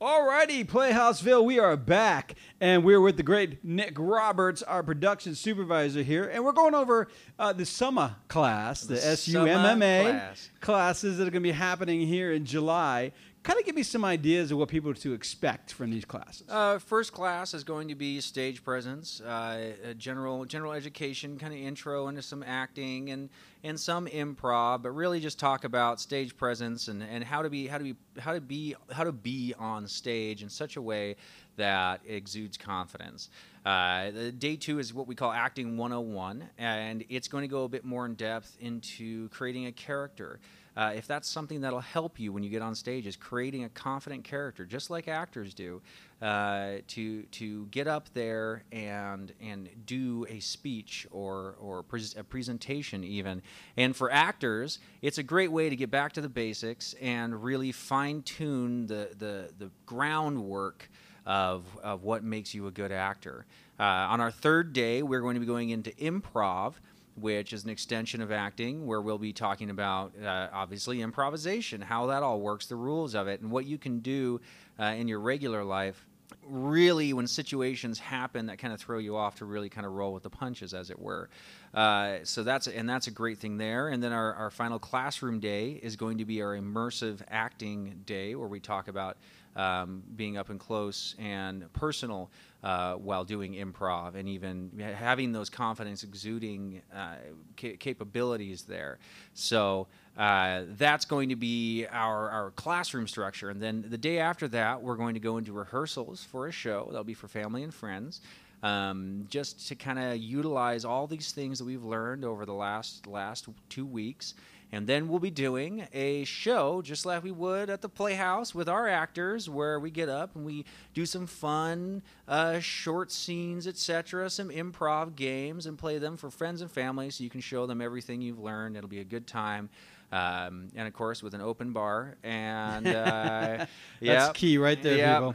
Alrighty, 0.00 0.64
Playhouseville, 0.64 1.44
we 1.44 1.58
are 1.58 1.76
back, 1.76 2.34
and 2.60 2.84
we're 2.84 3.00
with 3.00 3.16
the 3.16 3.22
great 3.22 3.64
Nick 3.64 3.94
Roberts, 3.96 4.62
our 4.62 4.82
production 4.82 5.34
supervisor 5.34 6.02
here, 6.02 6.24
and 6.24 6.44
we're 6.44 6.52
going 6.52 6.74
over 6.74 7.08
uh, 7.38 7.52
the 7.52 7.64
summer 7.64 8.16
class, 8.28 8.82
the, 8.82 8.94
The 8.94 9.16
SUMMA 9.16 9.76
class. 9.76 10.50
classes 10.60 11.18
that 11.18 11.28
are 11.28 11.30
going 11.30 11.42
to 11.42 11.48
be 11.48 11.52
happening 11.52 12.00
here 12.00 12.32
in 12.32 12.44
July. 12.44 13.12
Kind 13.44 13.60
of 13.60 13.64
give 13.64 13.76
me 13.76 13.84
some 13.84 14.04
ideas 14.04 14.50
of 14.50 14.58
what 14.58 14.68
people 14.68 14.92
to 14.92 15.12
expect 15.14 15.72
from 15.72 15.90
these 15.90 16.04
classes. 16.04 16.42
Uh, 16.48 16.78
first 16.80 17.12
class 17.12 17.54
is 17.54 17.62
going 17.62 17.88
to 17.88 17.94
be 17.94 18.20
stage 18.20 18.64
presence, 18.64 19.20
uh, 19.20 19.72
a 19.84 19.94
general 19.94 20.44
general 20.44 20.72
education, 20.72 21.38
kind 21.38 21.54
of 21.54 21.58
intro 21.60 22.08
into 22.08 22.20
some 22.20 22.42
acting 22.42 23.10
and 23.10 23.30
and 23.62 23.78
some 23.78 24.06
improv, 24.08 24.82
but 24.82 24.90
really 24.90 25.20
just 25.20 25.38
talk 25.38 25.64
about 25.64 26.00
stage 26.00 26.36
presence 26.36 26.88
and, 26.88 27.02
and 27.02 27.22
how 27.24 27.40
to 27.40 27.48
be 27.48 27.68
how 27.68 27.78
to 27.78 27.84
be 27.84 27.94
how 28.18 28.32
to 28.32 28.40
be 28.40 28.74
how 28.90 29.04
to 29.04 29.12
be 29.12 29.54
on 29.58 29.86
stage 29.86 30.42
in 30.42 30.48
such 30.50 30.76
a 30.76 30.82
way 30.82 31.14
that 31.58 32.00
exudes 32.06 32.56
confidence. 32.56 33.28
Uh, 33.64 34.10
day 34.38 34.56
two 34.56 34.78
is 34.78 34.94
what 34.94 35.06
we 35.06 35.14
call 35.14 35.30
acting 35.30 35.76
101, 35.76 36.48
and 36.56 37.04
it's 37.08 37.28
going 37.28 37.42
to 37.42 37.48
go 37.48 37.64
a 37.64 37.68
bit 37.68 37.84
more 37.84 38.06
in 38.06 38.14
depth 38.14 38.56
into 38.60 39.28
creating 39.28 39.66
a 39.66 39.72
character. 39.72 40.40
Uh, 40.78 40.92
if 40.94 41.08
that's 41.08 41.28
something 41.28 41.60
that'll 41.60 41.80
help 41.80 42.20
you 42.20 42.32
when 42.32 42.44
you 42.44 42.48
get 42.48 42.62
on 42.62 42.72
stage, 42.72 43.04
is 43.04 43.16
creating 43.16 43.64
a 43.64 43.68
confident 43.70 44.22
character, 44.22 44.64
just 44.64 44.90
like 44.90 45.08
actors 45.08 45.52
do, 45.52 45.82
uh, 46.22 46.74
to 46.86 47.24
to 47.24 47.66
get 47.66 47.88
up 47.88 48.08
there 48.14 48.62
and 48.70 49.32
and 49.42 49.68
do 49.86 50.24
a 50.30 50.38
speech 50.38 51.04
or 51.10 51.56
or 51.60 51.80
a 52.16 52.22
presentation 52.22 53.02
even. 53.02 53.42
And 53.76 53.96
for 53.96 54.08
actors, 54.12 54.78
it's 55.02 55.18
a 55.18 55.24
great 55.24 55.50
way 55.50 55.68
to 55.68 55.74
get 55.74 55.90
back 55.90 56.12
to 56.12 56.20
the 56.20 56.28
basics 56.28 56.94
and 57.02 57.42
really 57.42 57.72
fine 57.72 58.22
tune 58.22 58.86
the 58.86 59.10
the 59.18 59.50
the 59.58 59.72
groundwork 59.84 60.88
of, 61.28 61.64
of 61.84 62.02
what 62.02 62.24
makes 62.24 62.54
you 62.54 62.66
a 62.66 62.70
good 62.72 62.90
actor. 62.90 63.44
Uh, 63.78 63.84
on 63.84 64.20
our 64.20 64.32
third 64.32 64.72
day, 64.72 65.02
we're 65.02 65.20
going 65.20 65.34
to 65.34 65.40
be 65.40 65.46
going 65.46 65.70
into 65.70 65.90
improv, 65.92 66.72
which 67.16 67.52
is 67.52 67.64
an 67.64 67.70
extension 67.70 68.22
of 68.22 68.32
acting, 68.32 68.86
where 68.86 69.02
we'll 69.02 69.18
be 69.18 69.32
talking 69.32 69.70
about 69.70 70.12
uh, 70.24 70.48
obviously 70.52 71.02
improvisation, 71.02 71.80
how 71.82 72.06
that 72.06 72.22
all 72.22 72.40
works, 72.40 72.66
the 72.66 72.76
rules 72.76 73.14
of 73.14 73.28
it, 73.28 73.40
and 73.42 73.50
what 73.50 73.66
you 73.66 73.76
can 73.76 74.00
do 74.00 74.40
uh, 74.80 74.84
in 74.96 75.06
your 75.06 75.20
regular 75.20 75.62
life. 75.62 76.06
Really, 76.46 77.12
when 77.12 77.26
situations 77.26 77.98
happen 77.98 78.46
that 78.46 78.58
kind 78.58 78.72
of 78.72 78.80
throw 78.80 78.98
you 78.98 79.16
off, 79.16 79.36
to 79.36 79.44
really 79.44 79.68
kind 79.68 79.86
of 79.86 79.92
roll 79.92 80.12
with 80.14 80.22
the 80.22 80.30
punches, 80.30 80.74
as 80.74 80.90
it 80.90 80.98
were. 80.98 81.28
Uh, 81.74 82.18
so 82.22 82.42
that's 82.42 82.68
and 82.68 82.88
that's 82.88 83.06
a 83.06 83.10
great 83.10 83.38
thing 83.38 83.58
there. 83.58 83.88
And 83.88 84.02
then 84.02 84.12
our, 84.12 84.34
our 84.34 84.50
final 84.50 84.78
classroom 84.78 85.40
day 85.40 85.80
is 85.82 85.96
going 85.96 86.18
to 86.18 86.24
be 86.24 86.42
our 86.42 86.56
immersive 86.56 87.20
acting 87.28 88.02
day, 88.06 88.34
where 88.34 88.48
we 88.48 88.60
talk 88.60 88.88
about 88.88 89.16
um, 89.58 90.02
being 90.16 90.38
up 90.38 90.48
and 90.48 90.58
close 90.58 91.16
and 91.18 91.70
personal 91.72 92.30
uh, 92.62 92.94
while 92.94 93.24
doing 93.24 93.54
improv 93.54 94.14
and 94.14 94.28
even 94.28 94.70
having 94.96 95.32
those 95.32 95.50
confidence 95.50 96.04
exuding 96.04 96.80
uh, 96.94 97.16
ca- 97.56 97.76
capabilities 97.76 98.62
there. 98.62 98.98
So 99.34 99.88
uh, 100.16 100.62
that's 100.76 101.04
going 101.04 101.28
to 101.28 101.36
be 101.36 101.86
our, 101.90 102.30
our 102.30 102.50
classroom 102.52 103.08
structure. 103.08 103.50
And 103.50 103.60
then 103.60 103.84
the 103.88 103.98
day 103.98 104.18
after 104.20 104.48
that, 104.48 104.80
we're 104.80 104.96
going 104.96 105.14
to 105.14 105.20
go 105.20 105.38
into 105.38 105.52
rehearsals 105.52 106.24
for 106.24 106.46
a 106.46 106.52
show. 106.52 106.86
That'll 106.86 107.04
be 107.04 107.14
for 107.14 107.28
family 107.28 107.64
and 107.64 107.74
friends. 107.74 108.20
Um, 108.60 109.26
just 109.28 109.68
to 109.68 109.76
kind 109.76 110.00
of 110.00 110.16
utilize 110.16 110.84
all 110.84 111.06
these 111.06 111.30
things 111.30 111.60
that 111.60 111.64
we've 111.64 111.84
learned 111.84 112.24
over 112.24 112.44
the 112.44 112.54
last 112.54 113.06
last 113.06 113.46
two 113.68 113.86
weeks, 113.86 114.34
and 114.70 114.86
then 114.86 115.08
we'll 115.08 115.18
be 115.18 115.30
doing 115.30 115.88
a 115.92 116.24
show 116.24 116.82
just 116.82 117.06
like 117.06 117.24
we 117.24 117.30
would 117.30 117.70
at 117.70 117.80
the 117.80 117.88
Playhouse 117.88 118.54
with 118.54 118.68
our 118.68 118.86
actors, 118.86 119.48
where 119.48 119.80
we 119.80 119.90
get 119.90 120.08
up 120.08 120.36
and 120.36 120.44
we 120.44 120.64
do 120.92 121.06
some 121.06 121.26
fun 121.26 122.02
uh, 122.26 122.60
short 122.60 123.10
scenes, 123.10 123.66
etc., 123.66 124.28
some 124.28 124.50
improv 124.50 125.16
games, 125.16 125.66
and 125.66 125.78
play 125.78 125.98
them 125.98 126.16
for 126.16 126.30
friends 126.30 126.60
and 126.60 126.70
family, 126.70 127.10
so 127.10 127.24
you 127.24 127.30
can 127.30 127.40
show 127.40 127.66
them 127.66 127.80
everything 127.80 128.20
you've 128.20 128.40
learned. 128.40 128.76
It'll 128.76 128.88
be 128.88 129.00
a 129.00 129.04
good 129.04 129.26
time. 129.26 129.70
Um, 130.10 130.68
and 130.74 130.86
of 130.86 130.94
course, 130.94 131.22
with 131.22 131.34
an 131.34 131.40
open 131.40 131.72
bar, 131.72 132.16
and 132.22 132.86
uh, 132.86 132.90
That's 133.66 133.68
yep, 134.00 134.34
key 134.34 134.58
right 134.58 134.82
there, 134.82 134.96
yep. 134.96 135.16
people. 135.16 135.34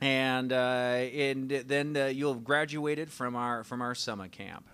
And 0.00 0.52
uh, 0.52 0.56
and 0.56 1.50
then 1.50 1.96
uh, 1.96 2.06
you'll 2.06 2.34
have 2.34 2.44
graduated 2.44 3.10
from 3.10 3.34
our 3.34 3.64
from 3.64 3.80
our 3.80 3.94
summer 3.94 4.28
camp. 4.28 4.68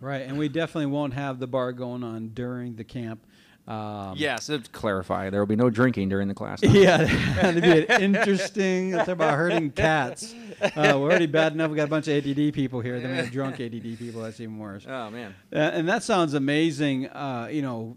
Right, 0.00 0.22
and 0.22 0.38
we 0.38 0.48
definitely 0.48 0.86
won't 0.86 1.12
have 1.14 1.38
the 1.38 1.46
bar 1.46 1.72
going 1.72 2.02
on 2.02 2.28
during 2.28 2.76
the 2.76 2.84
camp. 2.84 3.24
Um, 3.68 4.14
yes, 4.16 4.46
to 4.46 4.58
clarify, 4.72 5.30
there 5.30 5.40
will 5.40 5.46
be 5.46 5.56
no 5.56 5.70
drinking 5.70 6.08
during 6.08 6.26
the 6.26 6.34
class. 6.34 6.62
Yeah, 6.64 6.96
that'd 6.96 7.62
be 7.62 7.86
an 7.86 8.02
interesting. 8.02 8.92
Let's 8.92 9.06
talk 9.06 9.12
about 9.14 9.34
herding 9.36 9.70
cats. 9.70 10.34
Uh, 10.60 10.70
we're 10.74 11.02
already 11.02 11.26
bad 11.26 11.52
enough. 11.52 11.70
We 11.70 11.76
got 11.76 11.84
a 11.84 11.90
bunch 11.90 12.08
of 12.08 12.16
ADD 12.16 12.52
people 12.52 12.80
here. 12.80 12.98
Then 12.98 13.10
we 13.10 13.16
have 13.18 13.30
drunk 13.30 13.60
ADD 13.60 13.98
people. 13.98 14.22
That's 14.22 14.40
even 14.40 14.58
worse. 14.58 14.86
Oh 14.88 15.10
man. 15.10 15.34
Uh, 15.52 15.58
and 15.58 15.88
that 15.88 16.02
sounds 16.02 16.34
amazing. 16.34 17.08
Uh, 17.08 17.48
you 17.50 17.62
know, 17.62 17.96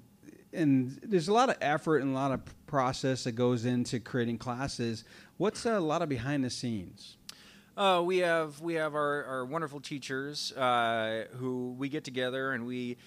and 0.52 1.00
there's 1.04 1.28
a 1.30 1.34
lot 1.34 1.50
of 1.50 1.58
effort 1.62 2.00
and 2.04 2.12
a 2.12 2.14
lot 2.14 2.32
of 2.32 2.42
process 2.68 3.24
that 3.24 3.32
goes 3.32 3.66
into 3.66 4.00
creating 4.00 4.38
classes. 4.38 5.06
What's 5.38 5.66
a 5.66 5.80
lot 5.80 6.02
of 6.02 6.10
behind 6.10 6.44
the 6.44 6.50
scenes? 6.50 7.18
Uh, 7.76 8.04
we 8.06 8.20
have 8.20 8.62
we 8.62 8.76
have 8.76 8.94
our, 8.94 9.24
our 9.26 9.46
wonderful 9.46 9.80
teachers 9.80 10.52
uh, 10.52 11.26
who 11.38 11.74
we 11.78 11.90
get 11.90 12.04
together 12.04 12.52
and 12.52 12.68
we 12.68 12.98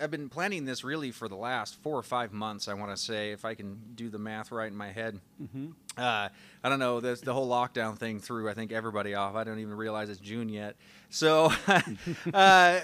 have 0.00 0.10
been 0.10 0.28
planning 0.28 0.64
this 0.64 0.82
really 0.82 1.10
for 1.10 1.28
the 1.28 1.36
last 1.36 1.80
four 1.82 1.96
or 1.96 2.02
five 2.02 2.32
months. 2.32 2.68
I 2.68 2.74
want 2.74 2.90
to 2.90 2.96
say, 2.96 3.32
if 3.32 3.44
I 3.44 3.54
can 3.54 3.78
do 3.94 4.08
the 4.08 4.18
math 4.18 4.50
right 4.50 4.70
in 4.70 4.76
my 4.76 4.90
head. 4.90 5.20
Uh, 5.96 6.28
I 6.64 6.68
don't 6.68 6.78
know. 6.78 7.00
This, 7.00 7.20
the 7.20 7.34
whole 7.34 7.48
lockdown 7.48 7.98
thing 7.98 8.20
threw 8.20 8.48
I 8.48 8.54
think 8.54 8.72
everybody 8.72 9.14
off. 9.14 9.34
I 9.34 9.44
don't 9.44 9.58
even 9.58 9.74
realize 9.74 10.08
it's 10.08 10.20
June 10.20 10.48
yet. 10.48 10.76
So, 11.10 11.52
uh, 12.34 12.80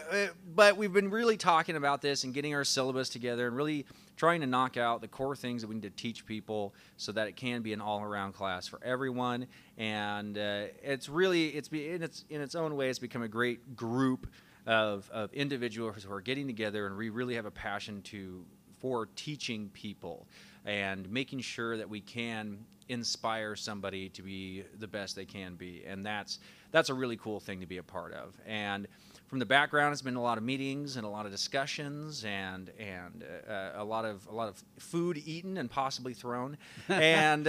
but 0.55 0.77
we've 0.77 0.93
been 0.93 1.11
really 1.11 1.37
talking 1.37 1.77
about 1.77 2.03
this 2.03 2.25
and 2.25 2.35
getting 2.35 2.55
our 2.55 2.65
syllabus 2.65 3.09
together 3.09 3.47
and 3.47 3.57
really 3.57 3.87
trying 4.17 4.41
to 4.41 4.47
knock 4.47 4.77
out 4.77 5.01
the 5.01 5.09
core 5.09 5.37
things 5.37 5.63
that 5.63 5.69
we 5.69 5.77
need 5.77 5.83
to 5.83 5.91
teach 5.91 6.27
people 6.27 6.75
so 6.97 7.13
that 7.13 7.29
it 7.29 7.37
can 7.37 7.63
be 7.63 7.73
an 7.73 7.81
all-around 7.81 8.33
class 8.33 8.67
for 8.67 8.81
everyone. 8.83 9.47
And 9.79 10.37
uh, 10.37 10.65
it's 10.83 11.09
really 11.09 11.49
it's 11.49 11.69
be, 11.69 11.91
in 11.91 12.03
its 12.03 12.25
in 12.29 12.41
its 12.41 12.55
own 12.55 12.77
way, 12.77 12.91
it's 12.91 12.99
become 12.99 13.23
a 13.23 13.29
great 13.29 13.77
group 13.77 14.27
of, 14.67 15.09
of 15.13 15.33
individuals 15.33 16.03
who 16.03 16.13
are 16.13 16.21
getting 16.21 16.47
together 16.47 16.87
and 16.87 16.97
we 16.97 17.09
really 17.09 17.35
have 17.35 17.47
a 17.47 17.51
passion 17.51 18.03
to 18.03 18.45
for 18.81 19.09
teaching 19.17 19.71
people 19.71 20.27
and 20.65 21.09
making 21.11 21.41
sure 21.41 21.77
that 21.77 21.89
we 21.89 22.01
can 22.01 22.59
inspire 22.89 23.57
somebody 23.57 24.09
to 24.11 24.23
be 24.23 24.65
the 24.79 24.87
best 24.87 25.17
they 25.17 25.25
can 25.25 25.55
be. 25.55 25.85
And 25.87 26.05
that's 26.05 26.39
that's 26.73 26.89
a 26.89 26.95
really 26.95 27.17
cool 27.17 27.41
thing 27.41 27.61
to 27.61 27.67
be 27.67 27.79
a 27.79 27.83
part 27.83 28.13
of. 28.13 28.39
And 28.47 28.87
from 29.27 29.39
the 29.39 29.47
background 29.47 29.93
it's 29.93 30.03
been 30.03 30.17
a 30.17 30.23
lot 30.23 30.39
of 30.39 30.45
meetings 30.45 30.97
and 30.97 31.05
a 31.05 31.09
lot 31.09 31.27
of 31.27 31.33
discussions 31.33 32.25
and 32.25 32.71
and 32.79 33.25
uh, 33.49 33.71
a 33.75 33.85
lot 33.85 34.05
of 34.05 34.27
a 34.29 34.35
lot 34.35 34.49
of 34.49 34.63
food 34.79 35.21
eaten 35.25 35.57
and 35.59 35.71
possibly 35.71 36.15
thrown 36.15 36.57
and 36.89 37.49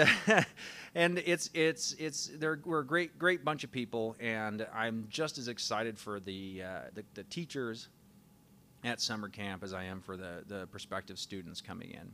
and 0.96 1.20
it's 1.20 1.50
it's 1.54 1.94
it's 2.00 2.32
they're, 2.38 2.60
we're 2.66 2.80
a 2.80 2.86
great 2.86 3.18
great 3.20 3.46
bunch 3.46 3.64
of 3.64 3.72
people 3.72 4.16
and 4.20 4.66
I'm 4.74 5.08
just 5.10 5.38
as 5.38 5.48
excited 5.48 5.98
for 5.98 6.20
the 6.20 6.64
uh, 6.64 6.82
the, 6.94 7.04
the 7.14 7.24
teachers 7.24 7.90
at 8.84 9.02
summer 9.02 9.30
camp 9.30 9.64
as 9.64 9.74
I 9.74 9.84
am 9.84 10.02
for 10.02 10.18
the 10.18 10.44
the 10.48 10.68
prospective 10.68 11.20
students 11.20 11.62
coming 11.62 11.92
in. 11.92 12.12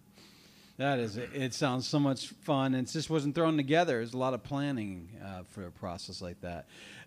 That 0.78 0.98
is, 0.98 1.18
it 1.18 1.54
sounds 1.54 1.88
so 1.88 2.00
much 2.00 2.30
fun. 2.30 2.74
And 2.74 2.88
it 2.88 2.92
just 2.92 3.08
wasn't 3.08 3.36
thrown 3.36 3.58
together. 3.58 3.98
There's 3.98 4.16
a 4.16 4.18
lot 4.18 4.34
of 4.34 4.42
planning 4.42 5.08
uh, 5.24 5.44
for 5.50 5.68
a 5.68 5.72
process 5.72 6.20
like 6.20 6.42
that. 6.42 6.66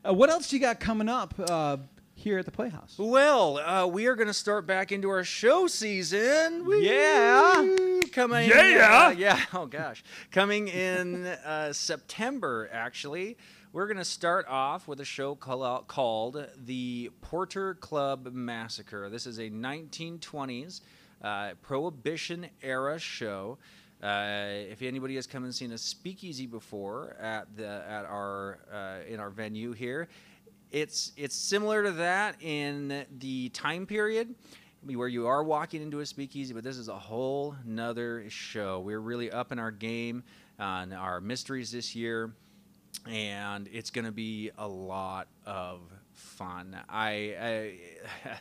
Uh, 0.08 0.14
what 0.14 0.30
else 0.30 0.52
you 0.52 0.60
got 0.60 0.78
coming 0.78 1.08
up 1.08 1.34
uh, 1.50 1.78
here 2.16 2.38
at 2.38 2.44
the 2.44 2.50
Playhouse? 2.50 2.96
Well, 2.98 3.58
uh, 3.58 3.86
we 3.86 4.06
are 4.06 4.14
going 4.16 4.26
to 4.26 4.34
start 4.34 4.66
back 4.66 4.90
into 4.90 5.08
our 5.10 5.22
show 5.22 5.66
season. 5.68 6.64
Woo! 6.66 6.80
Yeah. 6.80 8.00
coming. 8.12 8.48
Yeah. 8.48 9.06
uh, 9.08 9.10
yeah. 9.10 9.40
Oh 9.54 9.66
gosh, 9.66 10.02
coming 10.32 10.66
in 10.68 11.26
uh, 11.26 11.72
September. 11.72 12.68
Actually, 12.72 13.36
We're 13.72 13.86
going 13.86 13.98
to 13.98 14.04
start 14.04 14.46
off 14.48 14.88
with 14.88 15.00
a 15.00 15.04
show 15.04 15.34
call- 15.34 15.82
called 15.82 16.44
The 16.64 17.10
Porter 17.20 17.74
Club 17.74 18.30
Massacre. 18.32 19.08
This 19.10 19.26
is 19.26 19.38
a 19.38 19.50
1920s 19.50 20.80
uh, 21.22 21.50
Prohibition 21.62 22.46
era 22.62 22.98
show. 22.98 23.58
Uh, 24.02 24.48
if 24.70 24.82
anybody 24.82 25.14
has 25.16 25.26
come 25.26 25.44
and 25.44 25.54
seen 25.54 25.72
a 25.72 25.78
speakeasy 25.78 26.46
before 26.46 27.16
at 27.20 27.46
the 27.56 27.66
at 27.88 28.04
our 28.04 28.58
uh, 28.72 28.98
in 29.10 29.18
our 29.20 29.30
venue 29.30 29.72
here, 29.72 30.08
it's 30.70 31.12
it's 31.16 31.34
similar 31.34 31.82
to 31.84 31.92
that 31.92 32.36
in 32.42 33.06
the 33.18 33.48
time 33.50 33.86
period 33.86 34.34
where 34.94 35.08
you 35.08 35.26
are 35.26 35.42
walking 35.42 35.82
into 35.82 36.00
a 36.00 36.06
speakeasy, 36.06 36.54
but 36.54 36.62
this 36.62 36.76
is 36.76 36.88
a 36.88 36.98
whole 36.98 37.56
nother 37.64 38.24
show. 38.28 38.80
We're 38.80 39.00
really 39.00 39.30
up 39.30 39.50
in 39.50 39.58
our 39.58 39.70
game 39.72 40.22
on 40.58 40.92
our 40.92 41.20
mysteries 41.20 41.72
this 41.72 41.96
year, 41.96 42.32
and 43.08 43.68
it's 43.72 43.90
going 43.90 44.04
to 44.04 44.12
be 44.12 44.50
a 44.58 44.68
lot 44.68 45.26
of 45.44 45.80
fun. 46.12 46.76
I, 46.88 47.10
I 47.40 47.74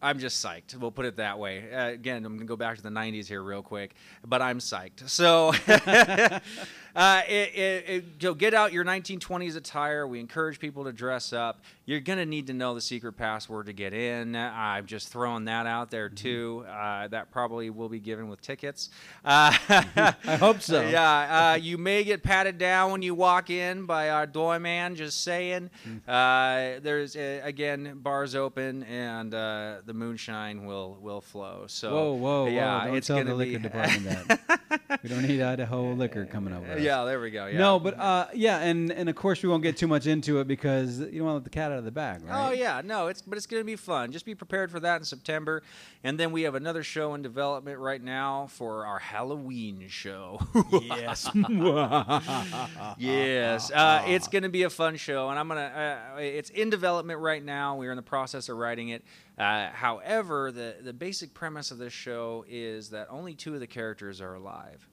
I'm 0.00 0.18
just 0.20 0.44
psyched. 0.44 0.76
We'll 0.76 0.92
put 0.92 1.06
it 1.06 1.16
that 1.16 1.38
way. 1.38 1.72
Uh, 1.72 1.88
again, 1.88 2.24
I'm 2.24 2.36
going 2.36 2.40
to 2.40 2.44
go 2.44 2.56
back 2.56 2.76
to 2.76 2.82
the 2.82 2.88
90s 2.88 3.26
here 3.26 3.42
real 3.42 3.62
quick, 3.62 3.94
but 4.24 4.40
I'm 4.40 4.60
psyched. 4.60 5.08
So, 5.08 5.52
uh, 6.98 7.22
it, 7.28 7.54
it, 7.54 8.18
it, 8.20 8.38
get 8.38 8.54
out 8.54 8.72
your 8.72 8.84
1920s 8.84 9.54
attire. 9.54 10.04
We 10.04 10.18
encourage 10.18 10.58
people 10.58 10.82
to 10.82 10.92
dress 10.92 11.32
up. 11.32 11.62
You're 11.86 12.00
going 12.00 12.18
to 12.18 12.26
need 12.26 12.48
to 12.48 12.52
know 12.52 12.74
the 12.74 12.80
secret 12.80 13.12
password 13.12 13.66
to 13.66 13.72
get 13.72 13.92
in. 13.92 14.34
I'm 14.34 14.84
just 14.84 15.08
throwing 15.08 15.44
that 15.44 15.64
out 15.66 15.92
there, 15.92 16.08
too. 16.08 16.66
Uh, 16.68 17.06
that 17.06 17.30
probably 17.30 17.70
will 17.70 17.88
be 17.88 18.00
given 18.00 18.28
with 18.28 18.40
tickets. 18.40 18.90
Uh, 19.24 19.54
I 19.68 20.36
hope 20.40 20.60
so. 20.60 20.78
Yeah. 20.88 21.52
Uh, 21.52 21.54
you 21.56 21.76
may 21.76 22.02
get 22.02 22.22
patted 22.22 22.56
down 22.56 22.90
when 22.92 23.02
you 23.02 23.14
walk 23.14 23.50
in 23.50 23.84
by 23.84 24.10
our 24.10 24.26
doorman, 24.26 24.96
just 24.96 25.22
saying. 25.22 25.70
Uh, 26.06 26.80
there's, 26.80 27.14
again, 27.14 27.98
bars 27.98 28.34
open 28.34 28.82
and 28.84 29.32
the 29.32 29.92
moonshine 29.94 30.64
will 30.64 30.98
will 31.00 31.20
flow. 31.20 31.64
So 31.66 31.92
whoa, 31.92 32.12
whoa, 32.14 32.46
yeah, 32.46 32.78
whoa! 32.78 32.86
Don't 32.86 32.96
it's 32.96 33.06
tell 33.06 33.24
the 33.24 33.34
liquor 33.34 33.58
department 33.68 34.28
that 34.28 35.00
we 35.02 35.08
don't 35.08 35.22
need 35.22 35.42
Idaho 35.42 35.92
liquor 35.92 36.24
coming 36.24 36.54
over. 36.54 36.72
us. 36.78 36.80
Yeah, 36.88 37.04
there 37.04 37.20
we 37.20 37.30
go. 37.30 37.46
Yeah. 37.46 37.58
No, 37.58 37.78
but 37.78 37.98
uh, 37.98 38.28
yeah, 38.34 38.58
and 38.60 38.90
and 38.90 39.08
of 39.08 39.14
course 39.14 39.42
we 39.42 39.48
won't 39.48 39.62
get 39.62 39.76
too 39.76 39.86
much 39.86 40.06
into 40.06 40.40
it 40.40 40.48
because 40.48 40.98
you 40.98 41.18
don't 41.18 41.24
want 41.24 41.32
to 41.32 41.34
let 41.34 41.44
the 41.44 41.50
cat 41.50 41.70
out 41.70 41.78
of 41.78 41.84
the 41.84 41.90
bag, 41.90 42.24
right? 42.24 42.48
Oh 42.48 42.52
yeah, 42.52 42.80
no, 42.84 43.08
it's 43.08 43.20
but 43.20 43.36
it's 43.36 43.46
going 43.46 43.60
to 43.60 43.66
be 43.66 43.76
fun. 43.76 44.10
Just 44.10 44.24
be 44.24 44.34
prepared 44.34 44.70
for 44.70 44.80
that 44.80 44.96
in 44.96 45.04
September, 45.04 45.62
and 46.02 46.18
then 46.18 46.32
we 46.32 46.42
have 46.42 46.54
another 46.54 46.82
show 46.82 47.14
in 47.14 47.22
development 47.22 47.78
right 47.78 48.02
now 48.02 48.46
for 48.50 48.86
our 48.86 48.98
Halloween 48.98 49.84
show. 49.88 50.40
yes. 50.72 51.28
yes, 52.98 53.70
uh, 53.70 54.02
it's 54.06 54.28
going 54.32 54.44
to 54.44 54.48
be 54.48 54.62
a 54.62 54.70
fun 54.70 54.96
show, 54.96 55.28
and 55.28 55.38
I'm 55.38 55.48
gonna. 55.48 56.14
Uh, 56.16 56.18
it's 56.20 56.50
in 56.50 56.70
development 56.70 57.20
right 57.20 57.44
now. 57.44 57.76
We're 57.76 57.92
in 57.92 57.96
the 57.96 58.02
process 58.02 58.48
of 58.48 58.56
writing 58.56 58.88
it. 58.88 59.04
Uh, 59.36 59.68
however, 59.70 60.50
the 60.50 60.76
the 60.82 60.92
basic 60.92 61.34
premise 61.34 61.70
of 61.70 61.78
this 61.78 61.92
show 61.92 62.44
is 62.48 62.90
that 62.90 63.08
only 63.10 63.34
two 63.34 63.54
of 63.54 63.60
the 63.60 63.66
characters 63.66 64.20
are 64.20 64.34
alive. 64.34 64.87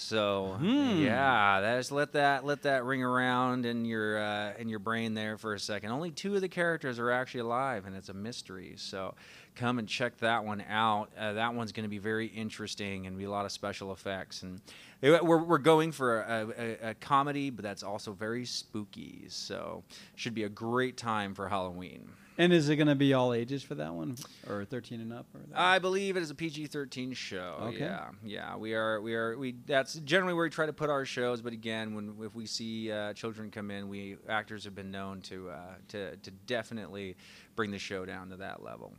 So 0.00 0.54
Hmm. 0.58 1.02
yeah, 1.02 1.60
that's 1.60 1.92
let 1.92 2.12
that 2.12 2.44
let 2.44 2.62
that 2.62 2.84
ring 2.84 3.02
around 3.02 3.66
in 3.66 3.84
your 3.84 4.18
uh, 4.18 4.54
in 4.58 4.68
your 4.68 4.78
brain 4.78 5.14
there 5.14 5.36
for 5.36 5.52
a 5.54 5.58
second. 5.60 5.90
Only 5.92 6.10
two 6.10 6.34
of 6.34 6.40
the 6.40 6.48
characters 6.48 6.98
are 6.98 7.10
actually 7.10 7.40
alive, 7.40 7.86
and 7.86 7.94
it's 7.94 8.08
a 8.08 8.14
mystery. 8.14 8.74
So 8.76 9.14
come 9.56 9.78
and 9.78 9.86
check 9.86 10.16
that 10.18 10.44
one 10.44 10.64
out. 10.68 11.10
Uh, 11.18 11.34
that 11.34 11.54
one's 11.54 11.72
going 11.72 11.84
to 11.84 11.90
be 11.90 11.98
very 11.98 12.26
interesting 12.26 13.06
and 13.06 13.18
be 13.18 13.24
a 13.24 13.30
lot 13.30 13.44
of 13.44 13.52
special 13.52 13.92
effects. 13.92 14.42
And 14.42 14.60
we're 15.02 15.44
we're 15.44 15.58
going 15.58 15.92
for 15.92 16.22
a, 16.22 16.48
a, 16.58 16.90
a 16.90 16.94
comedy, 16.94 17.50
but 17.50 17.62
that's 17.62 17.82
also 17.82 18.12
very 18.12 18.46
spooky. 18.46 19.26
So 19.28 19.84
should 20.16 20.34
be 20.34 20.44
a 20.44 20.48
great 20.48 20.96
time 20.96 21.34
for 21.34 21.48
Halloween. 21.48 22.08
And 22.40 22.54
is 22.54 22.70
it 22.70 22.76
going 22.76 22.86
to 22.86 22.94
be 22.94 23.12
all 23.12 23.34
ages 23.34 23.62
for 23.62 23.74
that 23.74 23.92
one, 23.92 24.16
or 24.48 24.64
13 24.64 25.02
and 25.02 25.12
up? 25.12 25.26
Or 25.34 25.40
that? 25.50 25.60
I 25.60 25.78
believe 25.78 26.16
it 26.16 26.22
is 26.22 26.30
a 26.30 26.34
PG-13 26.34 27.14
show. 27.14 27.56
Okay. 27.64 27.80
Yeah, 27.80 28.08
yeah. 28.24 28.56
We 28.56 28.72
are, 28.72 28.98
we 29.02 29.14
are, 29.14 29.36
we. 29.36 29.56
That's 29.66 29.92
generally 29.96 30.32
where 30.32 30.44
we 30.44 30.50
try 30.50 30.64
to 30.64 30.72
put 30.72 30.88
our 30.88 31.04
shows. 31.04 31.42
But 31.42 31.52
again, 31.52 31.94
when 31.94 32.16
if 32.22 32.34
we 32.34 32.46
see 32.46 32.90
uh, 32.90 33.12
children 33.12 33.50
come 33.50 33.70
in, 33.70 33.90
we 33.90 34.16
actors 34.26 34.64
have 34.64 34.74
been 34.74 34.90
known 34.90 35.20
to 35.22 35.50
uh, 35.50 35.56
to 35.88 36.16
to 36.16 36.30
definitely 36.46 37.14
bring 37.56 37.72
the 37.72 37.78
show 37.78 38.06
down 38.06 38.30
to 38.30 38.36
that 38.36 38.62
level. 38.62 38.94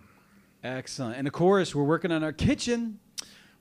Excellent. 0.63 1.17
And 1.17 1.25
of 1.25 1.34
course, 1.34 1.73
we're 1.73 1.84
working 1.84 2.12
on 2.12 2.23
our 2.23 2.34
kitchen. 2.34 2.99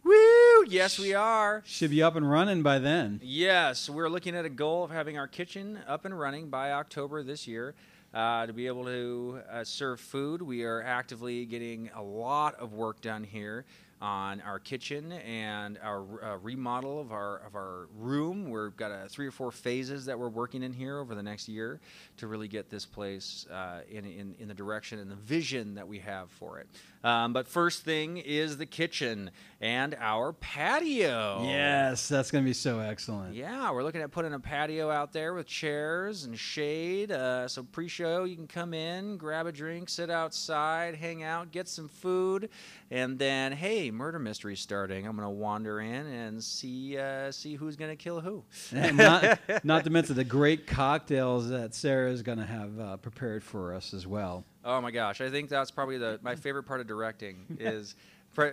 Woo! 0.04 0.66
Yes, 0.68 0.98
we 0.98 1.14
are. 1.14 1.62
Should 1.64 1.90
be 1.90 2.02
up 2.02 2.16
and 2.16 2.30
running 2.30 2.62
by 2.62 2.78
then. 2.78 3.18
Yes, 3.22 3.88
we're 3.88 4.10
looking 4.10 4.36
at 4.36 4.44
a 4.44 4.50
goal 4.50 4.84
of 4.84 4.90
having 4.90 5.16
our 5.16 5.26
kitchen 5.26 5.78
up 5.88 6.04
and 6.04 6.18
running 6.18 6.50
by 6.50 6.72
October 6.72 7.22
this 7.22 7.48
year. 7.48 7.74
Uh, 8.12 8.44
to 8.44 8.52
be 8.52 8.66
able 8.66 8.84
to 8.84 9.40
uh, 9.52 9.62
serve 9.62 10.00
food, 10.00 10.42
we 10.42 10.64
are 10.64 10.82
actively 10.82 11.44
getting 11.46 11.88
a 11.94 12.02
lot 12.02 12.58
of 12.58 12.72
work 12.72 13.00
done 13.00 13.22
here 13.22 13.64
on 14.00 14.40
our 14.40 14.58
kitchen 14.58 15.12
and 15.12 15.78
our 15.80 16.02
uh, 16.24 16.36
remodel 16.38 17.00
of 17.00 17.12
our 17.12 17.36
of 17.46 17.54
our 17.54 17.86
room. 17.96 18.50
We've 18.50 18.76
got 18.76 19.08
three 19.10 19.28
or 19.28 19.30
four 19.30 19.52
phases 19.52 20.06
that 20.06 20.18
we're 20.18 20.28
working 20.28 20.64
in 20.64 20.72
here 20.72 20.98
over 20.98 21.14
the 21.14 21.22
next 21.22 21.48
year 21.48 21.78
to 22.16 22.26
really 22.26 22.48
get 22.48 22.68
this 22.68 22.84
place 22.84 23.46
uh, 23.48 23.82
in, 23.88 24.04
in 24.04 24.34
in 24.40 24.48
the 24.48 24.54
direction 24.54 24.98
and 24.98 25.08
the 25.08 25.16
vision 25.16 25.76
that 25.76 25.86
we 25.86 26.00
have 26.00 26.30
for 26.32 26.58
it. 26.58 26.66
Um, 27.02 27.32
but 27.32 27.48
first 27.48 27.82
thing 27.82 28.18
is 28.18 28.58
the 28.58 28.66
kitchen 28.66 29.30
and 29.60 29.94
our 29.98 30.32
patio. 30.32 31.42
Yes, 31.44 32.08
that's 32.08 32.30
going 32.30 32.44
to 32.44 32.48
be 32.48 32.54
so 32.54 32.80
excellent. 32.80 33.34
Yeah, 33.34 33.70
we're 33.72 33.82
looking 33.82 34.00
at 34.00 34.10
putting 34.10 34.32
a 34.32 34.40
patio 34.40 34.90
out 34.90 35.12
there 35.12 35.34
with 35.34 35.46
chairs 35.46 36.24
and 36.24 36.38
shade. 36.38 37.12
Uh, 37.12 37.46
so 37.48 37.62
pre-show, 37.62 38.24
you 38.24 38.36
can 38.36 38.46
come 38.46 38.74
in, 38.74 39.16
grab 39.16 39.46
a 39.46 39.52
drink, 39.52 39.88
sit 39.88 40.10
outside, 40.10 40.94
hang 40.94 41.22
out, 41.22 41.52
get 41.52 41.68
some 41.68 41.88
food, 41.88 42.48
and 42.90 43.18
then 43.18 43.52
hey, 43.52 43.90
murder 43.90 44.18
mystery 44.18 44.56
starting. 44.56 45.06
I'm 45.06 45.16
gonna 45.16 45.30
wander 45.30 45.80
in 45.80 46.06
and 46.06 46.42
see 46.42 46.98
uh, 46.98 47.30
see 47.30 47.54
who's 47.54 47.76
gonna 47.76 47.96
kill 47.96 48.20
who. 48.20 48.44
and 48.74 48.96
not, 48.96 49.38
not 49.64 49.84
to 49.84 49.90
mention 49.90 50.16
the 50.16 50.24
great 50.24 50.66
cocktails 50.66 51.48
that 51.50 51.74
Sarah 51.74 52.10
is 52.10 52.22
going 52.22 52.38
to 52.38 52.46
have 52.46 52.80
uh, 52.80 52.96
prepared 52.96 53.42
for 53.42 53.74
us 53.74 53.94
as 53.94 54.06
well. 54.06 54.44
Oh 54.64 54.80
my 54.80 54.90
gosh, 54.90 55.20
I 55.20 55.30
think 55.30 55.48
that's 55.48 55.70
probably 55.70 55.98
the 55.98 56.18
my 56.22 56.36
favorite 56.36 56.64
part 56.64 56.80
of 56.80 56.86
directing 56.86 57.44
is. 57.60 57.94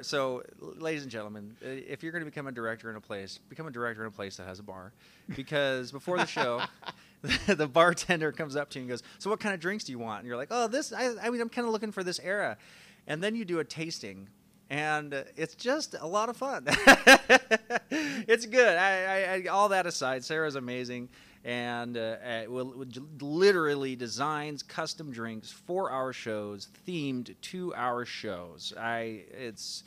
So, 0.01 0.41
ladies 0.59 1.03
and 1.03 1.11
gentlemen, 1.11 1.55
if 1.61 2.01
you're 2.01 2.11
going 2.11 2.23
to 2.23 2.29
become 2.29 2.47
a 2.47 2.51
director 2.51 2.89
in 2.89 2.95
a 2.95 3.01
place, 3.01 3.39
become 3.47 3.67
a 3.67 3.71
director 3.71 4.01
in 4.01 4.07
a 4.07 4.11
place 4.11 4.35
that 4.37 4.47
has 4.47 4.57
a 4.57 4.63
bar, 4.63 4.91
because 5.35 5.91
before 5.91 6.17
the 6.17 6.25
show, 6.25 6.63
the 7.47 7.67
bartender 7.67 8.31
comes 8.31 8.55
up 8.55 8.69
to 8.71 8.79
you 8.79 8.83
and 8.83 8.89
goes, 8.89 9.03
"So, 9.19 9.29
what 9.29 9.39
kind 9.39 9.53
of 9.53 9.59
drinks 9.59 9.83
do 9.83 9.91
you 9.91 9.99
want?" 9.99 10.19
And 10.19 10.27
you're 10.27 10.37
like, 10.37 10.49
"Oh, 10.51 10.67
this. 10.67 10.93
I, 10.93 11.15
I 11.21 11.29
mean, 11.29 11.41
I'm 11.41 11.49
kind 11.49 11.65
of 11.65 11.73
looking 11.73 11.91
for 11.91 12.03
this 12.03 12.19
era," 12.19 12.57
and 13.07 13.23
then 13.23 13.35
you 13.35 13.45
do 13.45 13.59
a 13.59 13.63
tasting. 13.63 14.29
And 14.69 15.13
uh, 15.13 15.23
it's 15.37 15.55
just 15.55 15.95
a 15.97 16.05
lot 16.05 16.27
of 16.27 16.35
fun. 16.35 16.65
it's 17.89 18.45
good. 18.45 18.77
I, 18.77 19.03
I, 19.03 19.35
I, 19.35 19.45
all 19.47 19.69
that 19.69 19.85
aside, 19.85 20.25
Sarah's 20.25 20.55
amazing 20.55 21.07
and 21.47 21.95
uh, 21.97 22.17
uh, 22.21 22.43
will, 22.49 22.85
literally 23.21 23.95
designs 23.95 24.61
custom 24.61 25.11
drinks 25.11 25.49
for 25.49 25.89
our 25.89 26.11
shows, 26.11 26.67
themed 26.85 27.33
to 27.41 27.73
our 27.73 28.05
shows. 28.05 28.73
I 28.77 29.23
it's. 29.31 29.83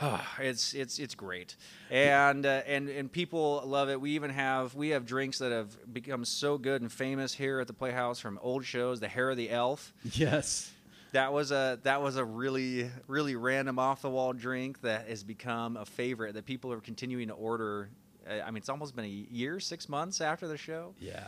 it's 0.40 0.74
it's 0.74 0.98
it's 0.98 1.14
great, 1.14 1.56
and 1.90 2.46
uh, 2.46 2.62
and 2.66 2.88
and 2.88 3.10
people 3.10 3.62
love 3.64 3.88
it. 3.90 4.00
We 4.00 4.10
even 4.12 4.30
have 4.30 4.74
we 4.74 4.88
have 4.90 5.06
drinks 5.06 5.38
that 5.38 5.52
have 5.52 5.92
become 5.92 6.24
so 6.24 6.58
good 6.58 6.82
and 6.82 6.90
famous 6.90 7.32
here 7.34 7.60
at 7.60 7.66
the 7.68 7.72
Playhouse 7.72 8.18
from 8.18 8.38
old 8.42 8.64
shows. 8.64 8.98
The 9.00 9.08
Hair 9.08 9.30
of 9.30 9.36
the 9.36 9.50
Elf, 9.50 9.92
Yes. 10.12 10.72
that 11.12 11.32
was 11.32 11.52
a 11.52 11.78
that 11.84 12.02
was 12.02 12.16
a 12.16 12.24
really 12.24 12.90
really 13.06 13.36
random 13.36 13.78
off 13.78 14.02
the 14.02 14.10
wall 14.10 14.32
drink 14.32 14.80
that 14.82 15.08
has 15.08 15.22
become 15.22 15.76
a 15.76 15.84
favorite 15.84 16.34
that 16.34 16.44
people 16.44 16.72
are 16.72 16.80
continuing 16.80 17.28
to 17.28 17.34
order. 17.34 17.88
Uh, 18.28 18.42
I 18.44 18.50
mean, 18.50 18.58
it's 18.58 18.68
almost 18.68 18.96
been 18.96 19.04
a 19.04 19.08
year, 19.08 19.60
six 19.60 19.88
months 19.88 20.20
after 20.20 20.48
the 20.48 20.56
show. 20.56 20.94
Yeah. 20.98 21.26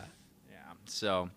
Yeah, 0.49 0.57
so 0.85 1.29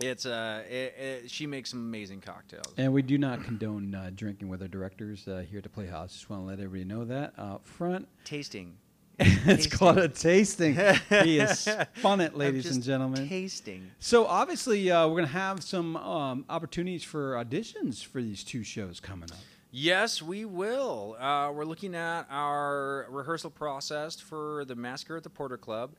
it's 0.00 0.26
uh, 0.26 0.62
it, 0.68 0.94
it, 0.98 1.30
she 1.30 1.46
makes 1.46 1.70
some 1.70 1.80
amazing 1.80 2.20
cocktails. 2.20 2.72
And 2.76 2.92
we 2.92 3.02
do 3.02 3.18
not 3.18 3.44
condone 3.44 3.94
uh, 3.94 4.10
drinking 4.14 4.48
with 4.48 4.62
our 4.62 4.68
directors 4.68 5.28
uh, 5.28 5.44
here 5.48 5.58
at 5.58 5.64
the 5.64 5.70
Playhouse. 5.70 6.12
Just 6.12 6.30
want 6.30 6.42
to 6.42 6.46
let 6.46 6.60
everybody 6.60 6.84
know 6.84 7.04
that 7.04 7.34
up 7.38 7.66
front. 7.66 8.08
Tasting. 8.24 8.76
it's 9.22 9.66
called 9.66 9.98
a 9.98 10.08
tasting. 10.08 10.74
he 11.22 11.36
has 11.36 11.60
spun 11.98 12.22
it, 12.22 12.34
ladies 12.34 12.62
just 12.62 12.76
and 12.76 12.84
gentlemen. 12.84 13.28
Tasting. 13.28 13.90
So 13.98 14.24
obviously, 14.24 14.90
uh, 14.90 15.06
we're 15.06 15.16
going 15.16 15.26
to 15.26 15.32
have 15.32 15.62
some 15.62 15.96
um, 15.98 16.46
opportunities 16.48 17.04
for 17.04 17.34
auditions 17.34 18.02
for 18.02 18.22
these 18.22 18.42
two 18.42 18.62
shows 18.62 18.98
coming 18.98 19.30
up. 19.30 19.38
Yes, 19.72 20.20
we 20.20 20.44
will. 20.44 21.16
Uh, 21.16 21.52
we're 21.54 21.64
looking 21.64 21.94
at 21.94 22.26
our 22.28 23.06
rehearsal 23.08 23.50
process 23.50 24.18
for 24.18 24.64
the 24.64 24.74
Massacre 24.74 25.16
at 25.16 25.22
the 25.22 25.30
Porter 25.30 25.56
Club 25.56 25.92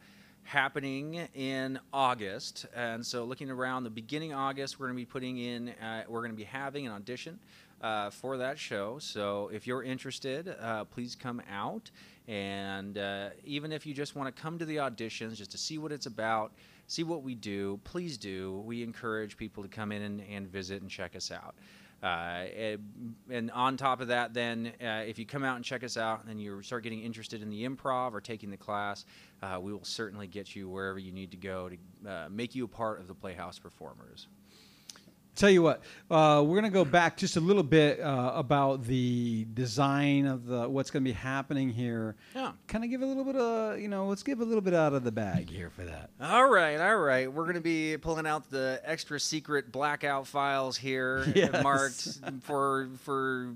happening 0.44 1.30
in 1.34 1.80
August. 1.94 2.66
And 2.76 3.06
so, 3.06 3.24
looking 3.24 3.50
around 3.50 3.86
the 3.86 3.90
beginning 3.90 4.34
of 4.34 4.40
August, 4.40 4.78
we're 4.78 4.88
going 4.88 4.98
to 4.98 5.02
be 5.02 5.06
putting 5.06 5.38
in, 5.38 5.70
uh, 5.70 6.04
we're 6.10 6.20
going 6.20 6.32
to 6.32 6.38
be 6.38 6.44
having 6.44 6.86
an 6.86 6.92
audition 6.92 7.40
uh, 7.82 8.10
for 8.10 8.36
that 8.36 8.60
show. 8.60 9.00
So, 9.00 9.50
if 9.54 9.66
you're 9.66 9.84
interested, 9.84 10.54
uh, 10.60 10.84
please 10.84 11.16
come 11.16 11.42
out. 11.50 11.92
And 12.28 12.98
uh, 12.98 13.30
even 13.46 13.72
if 13.72 13.86
you 13.86 13.94
just 13.94 14.18
want 14.18 14.36
to 14.36 14.42
come 14.42 14.60
to 14.60 14.66
the 14.66 14.78
auditions 14.78 15.36
just 15.36 15.52
to 15.52 15.58
see 15.58 15.78
what 15.78 15.94
it's 15.94 16.08
about, 16.08 16.52
see 16.88 17.04
what 17.04 17.24
we 17.24 17.36
do, 17.36 17.80
please 17.86 18.18
do. 18.18 18.62
We 18.66 18.84
encourage 18.84 19.38
people 19.38 19.64
to 19.64 19.70
come 19.70 19.94
in 19.94 20.02
and, 20.02 20.22
and 20.30 20.46
visit 20.46 20.82
and 20.82 20.92
check 20.92 21.16
us 21.16 21.32
out. 21.32 21.56
Uh, 22.04 22.46
and, 23.30 23.52
on 23.52 23.78
top 23.78 24.02
of 24.02 24.08
that, 24.08 24.34
then 24.34 24.72
uh, 24.82 25.04
if 25.06 25.20
you 25.20 25.26
come 25.26 25.44
out 25.44 25.56
and 25.56 25.64
check 25.64 25.84
us 25.84 25.98
out 25.98 26.26
and 26.26 26.42
you 26.42 26.62
start 26.64 26.84
getting 26.84 27.02
interested 27.02 27.44
in 27.44 27.50
the 27.50 27.68
improv 27.68 28.14
or 28.14 28.22
taking 28.22 28.50
the 28.50 28.58
class, 28.58 29.06
uh, 29.44 29.60
we 29.62 29.72
will 29.72 29.84
certainly 29.84 30.28
get 30.28 30.56
you 30.56 30.68
wherever 30.68 30.98
you 30.98 31.12
need 31.12 31.30
to 31.32 31.38
go 31.38 31.70
to 31.70 32.10
uh, 32.10 32.28
make 32.30 32.56
you 32.56 32.66
a 32.66 32.68
part 32.68 33.00
of 33.00 33.08
the 33.08 33.14
Playhouse 33.14 33.60
performers. 33.60 34.28
Tell 35.34 35.50
you 35.50 35.62
what, 35.64 35.82
uh, 36.12 36.44
we're 36.46 36.60
going 36.60 36.66
to 36.66 36.70
go 36.70 36.84
back 36.84 37.16
just 37.16 37.38
a 37.38 37.40
little 37.40 37.64
bit 37.64 38.02
uh, 38.02 38.34
about 38.36 38.84
the 38.84 39.48
design 39.54 40.26
of 40.26 40.46
the 40.46 40.68
what's 40.68 40.92
going 40.92 41.04
to 41.04 41.10
be 41.10 41.14
happening 41.14 41.70
here. 41.70 42.16
Yeah. 42.36 42.52
Kind 42.68 42.84
of 42.84 42.90
give 42.90 43.02
a 43.02 43.06
little 43.06 43.24
bit 43.24 43.38
of, 43.38 43.80
you 43.80 43.88
know, 43.88 44.08
let's 44.08 44.24
give 44.24 44.42
a 44.42 44.44
little 44.44 44.62
bit 44.62 44.74
out 44.74 44.94
of 44.94 45.06
the 45.06 45.12
bag 45.12 45.50
here 45.50 45.70
for 45.70 45.84
that. 45.86 46.10
All 46.22 46.50
right, 46.50 46.78
all 46.82 46.98
right. 46.98 47.32
We're 47.32 47.44
going 47.46 47.56
to 47.56 47.62
be 47.62 47.96
pulling 47.98 48.28
out 48.28 48.50
the 48.52 48.82
extra 48.84 49.20
secret 49.22 49.72
blackout 49.72 50.28
files 50.28 50.76
here, 50.78 51.26
Yes. 51.36 51.64
marked 51.64 52.20
for 52.44 52.90
for 53.04 53.54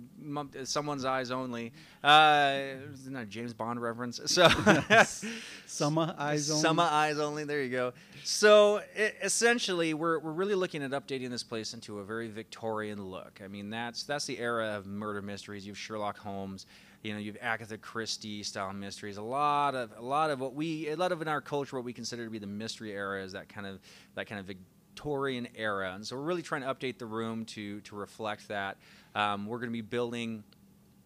someone's 0.64 1.04
eyes 1.04 1.30
only. 1.30 1.74
Uh, 2.04 2.60
isn't 2.94 3.16
a 3.16 3.26
James 3.26 3.54
Bond 3.54 3.82
reference? 3.82 4.22
So, 4.28 4.48
Summer 5.66 6.16
eyes 6.20 6.50
only. 6.50 6.62
Summer 6.62 6.84
eyes 6.84 7.20
only. 7.20 7.44
There 7.44 7.62
you 7.64 7.72
go. 7.72 7.94
So 8.24 8.80
e- 8.98 9.10
essentially, 9.24 9.94
we're, 9.94 10.20
we're 10.20 10.32
really 10.32 10.56
looking 10.56 10.84
at 10.84 10.92
updating 10.92 11.30
this 11.30 11.44
place 11.44 11.65
into 11.74 12.00
a 12.00 12.04
very 12.04 12.28
Victorian 12.28 13.04
look. 13.10 13.42
I 13.44 13.48
mean, 13.48 13.70
that's 13.70 14.04
that's 14.04 14.26
the 14.26 14.40
era 14.40 14.76
of 14.76 14.86
murder 14.86 15.22
mysteries. 15.22 15.66
You 15.66 15.72
have 15.72 15.78
Sherlock 15.78 16.18
Holmes. 16.18 16.66
You 17.04 17.14
know, 17.14 17.20
you've 17.20 17.38
Agatha 17.42 17.78
Christie 17.78 18.42
style 18.44 18.74
mysteries. 18.74 19.18
A 19.18 19.22
lot 19.22 19.76
of 19.76 19.92
a 19.98 20.02
lot 20.02 20.32
of 20.32 20.40
what 20.40 20.54
we 20.54 20.90
a 20.90 20.96
lot 20.96 21.12
of 21.12 21.22
in 21.22 21.28
our 21.28 21.42
culture 21.42 21.76
what 21.76 21.86
we 21.86 21.94
consider 21.94 22.26
to 22.26 22.32
be 22.32 22.40
the 22.40 22.48
mystery 22.48 22.92
era 22.92 23.24
is 23.24 23.34
that 23.34 23.50
kind 23.50 23.68
of 23.68 23.80
that 24.16 24.28
kind 24.28 24.40
of 24.40 24.46
Victorian 24.46 25.48
era. 25.56 25.94
And 25.94 26.06
so 26.06 26.16
we're 26.16 26.24
really 26.24 26.42
trying 26.42 26.62
to 26.62 26.74
update 26.74 26.98
the 26.98 27.06
room 27.06 27.46
to 27.46 27.82
to 27.82 27.96
reflect 27.96 28.48
that. 28.48 28.78
Um, 29.14 29.46
we're 29.46 29.60
going 29.60 29.70
to 29.70 29.74
be 29.74 29.82
building 29.82 30.44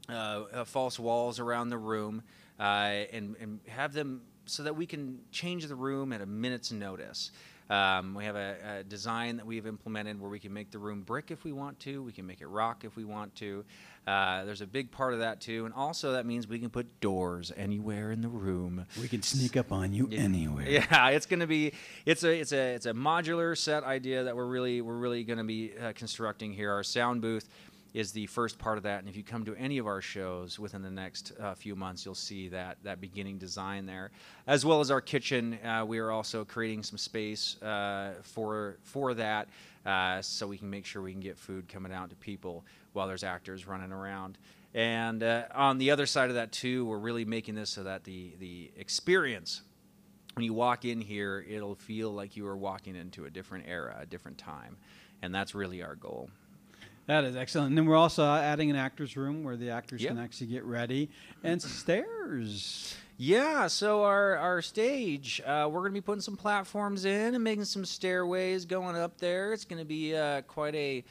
uh, 0.10 0.44
uh, 0.52 0.66
false 0.66 0.98
walls 0.98 1.40
around 1.40 1.70
the 1.70 1.78
room 1.78 2.24
uh, 2.60 2.64
and, 3.14 3.36
and 3.40 3.60
have 3.68 3.94
them 3.94 4.22
so 4.46 4.64
that 4.64 4.76
we 4.76 4.86
can 4.86 5.20
change 5.32 5.68
the 5.68 5.76
room 5.76 6.12
at 6.12 6.22
a 6.22 6.26
minute's 6.26 6.72
notice. 6.72 7.32
Um, 7.70 8.16
we 8.16 8.26
have 8.26 8.36
a, 8.36 8.56
a 8.80 8.84
design 8.84 9.38
that 9.38 9.46
we've 9.46 9.68
implemented 9.68 10.20
where 10.20 10.30
we 10.30 10.40
can 10.40 10.52
make 10.54 10.72
the 10.72 10.80
room 10.80 11.02
brick 11.04 11.30
if 11.30 11.44
we 11.44 11.52
want 11.52 11.80
to. 11.82 12.02
We 12.02 12.12
can 12.12 12.26
make 12.26 12.42
it 12.42 12.48
rock 12.48 12.84
if 12.84 12.96
we 12.96 13.06
want 13.06 13.36
to. 13.36 13.64
Uh, 14.08 14.44
there's 14.46 14.62
a 14.62 14.68
big 14.68 14.90
part 14.90 15.14
of 15.14 15.20
that 15.20 15.40
too, 15.40 15.66
and 15.66 15.74
also 15.76 16.14
that 16.14 16.26
means 16.26 16.48
we 16.48 16.58
can 16.58 16.72
put 16.72 17.00
doors 17.00 17.52
anywhere 17.56 18.12
in 18.12 18.22
the 18.22 18.28
room. 18.28 18.88
We 19.00 19.08
can 19.08 19.22
sneak 19.22 19.56
up 19.56 19.72
on 19.72 19.94
you 19.94 20.10
anywhere. 20.12 20.68
Yeah, 20.70 21.10
it's 21.10 21.26
going 21.26 21.42
to 21.42 21.48
be 21.48 21.74
it's 22.06 22.24
a 22.24 22.40
it's 22.40 22.52
a 22.52 22.74
it's 22.74 22.86
a 22.86 22.94
modular 22.94 23.56
set 23.58 23.84
idea 23.84 24.24
that 24.24 24.36
we're 24.36 24.48
really 24.48 24.82
we're 24.82 24.98
really 24.98 25.24
going 25.24 25.38
to 25.38 25.44
be 25.44 25.74
uh, 25.78 25.94
constructing 25.94 26.54
here. 26.54 26.72
Our 26.72 26.84
sound 26.84 27.22
booth 27.22 27.48
is 27.94 28.12
the 28.12 28.28
first 28.28 28.60
part 28.60 28.78
of 28.78 28.84
that, 28.84 29.00
and 29.00 29.10
if 29.10 29.16
you 29.16 29.24
come 29.24 29.44
to 29.46 29.56
any 29.56 29.78
of 29.80 29.88
our 29.88 30.02
shows 30.02 30.60
within 30.60 30.82
the 30.82 30.92
next 30.92 31.32
uh, 31.40 31.56
few 31.56 31.76
months, 31.76 32.06
you'll 32.06 32.16
see 32.16 32.48
that 32.50 32.78
that 32.84 33.02
beginning 33.02 33.38
design 33.38 33.86
there, 33.86 34.12
as 34.46 34.66
well 34.66 34.80
as 34.80 34.92
our 34.92 35.02
kitchen. 35.02 35.58
Uh, 35.64 35.84
we 35.88 35.98
are 36.00 36.12
also 36.12 36.46
creating 36.46 36.84
some 36.84 36.98
space 36.98 37.62
uh, 37.64 38.14
for 38.22 38.78
for 38.84 39.14
that, 39.16 39.50
uh, 39.86 40.22
so 40.22 40.48
we 40.48 40.58
can 40.58 40.70
make 40.70 40.86
sure 40.86 41.02
we 41.02 41.12
can 41.12 41.22
get 41.22 41.38
food 41.38 41.68
coming 41.68 41.92
out 41.92 42.10
to 42.10 42.16
people 42.18 42.64
while 42.94 43.08
there's 43.08 43.24
actors 43.24 43.68
running 43.68 43.92
around. 43.92 44.38
And 44.76 45.24
uh, 45.24 45.46
on 45.56 45.80
the 45.80 45.90
other 45.90 46.06
side 46.06 46.30
of 46.30 46.36
that 46.36 46.52
too, 46.52 46.86
we're 46.86 47.00
really 47.00 47.26
making 47.26 47.56
this 47.56 47.72
so 47.72 47.84
that 47.84 48.04
the 48.04 48.34
the 48.40 48.72
experience 48.78 49.62
when 50.36 50.46
you 50.46 50.54
walk 50.54 50.86
in 50.86 51.02
here, 51.02 51.46
it'll 51.50 51.76
feel 51.76 52.12
like 52.12 52.38
you 52.38 52.48
are 52.48 52.56
walking 52.56 52.96
into 52.96 53.26
a 53.26 53.30
different 53.30 53.66
era, 53.68 53.98
a 54.00 54.06
different 54.06 54.38
time. 54.38 54.78
And 55.22 55.36
that's 55.36 55.54
really 55.54 55.84
our 55.84 55.96
goal. 55.96 56.30
That 57.10 57.24
is 57.24 57.36
excellent. 57.36 57.70
And 57.70 57.78
then 57.80 57.88
we're 57.88 57.96
also 57.98 58.24
adding 58.24 58.70
an 58.70 58.76
actor's 58.76 59.18
room 59.18 59.44
where 59.44 59.58
the 59.58 59.72
actors 59.72 60.00
Yep. 60.00 60.12
can 60.12 60.20
actually 60.20 60.46
get 60.46 60.64
ready, 60.64 61.10
and 61.44 61.60
stairs. 61.62 62.96
Yeah, 63.18 63.66
so 63.66 64.04
our, 64.04 64.38
our 64.38 64.62
stage, 64.62 65.42
uh, 65.44 65.68
we're 65.72 65.80
going 65.80 65.92
to 65.94 65.96
be 65.96 66.02
putting 66.02 66.22
some 66.22 66.38
platforms 66.38 67.06
in 67.06 67.34
and 67.34 67.44
making 67.44 67.66
some 67.66 67.84
stairways 67.84 68.66
going 68.66 68.96
up 68.96 69.18
there. 69.18 69.54
It's 69.54 69.66
going 69.66 69.80
to 69.80 69.88
be 69.88 70.16
uh, 70.16 70.42
quite 70.42 70.76
a, 70.76 71.04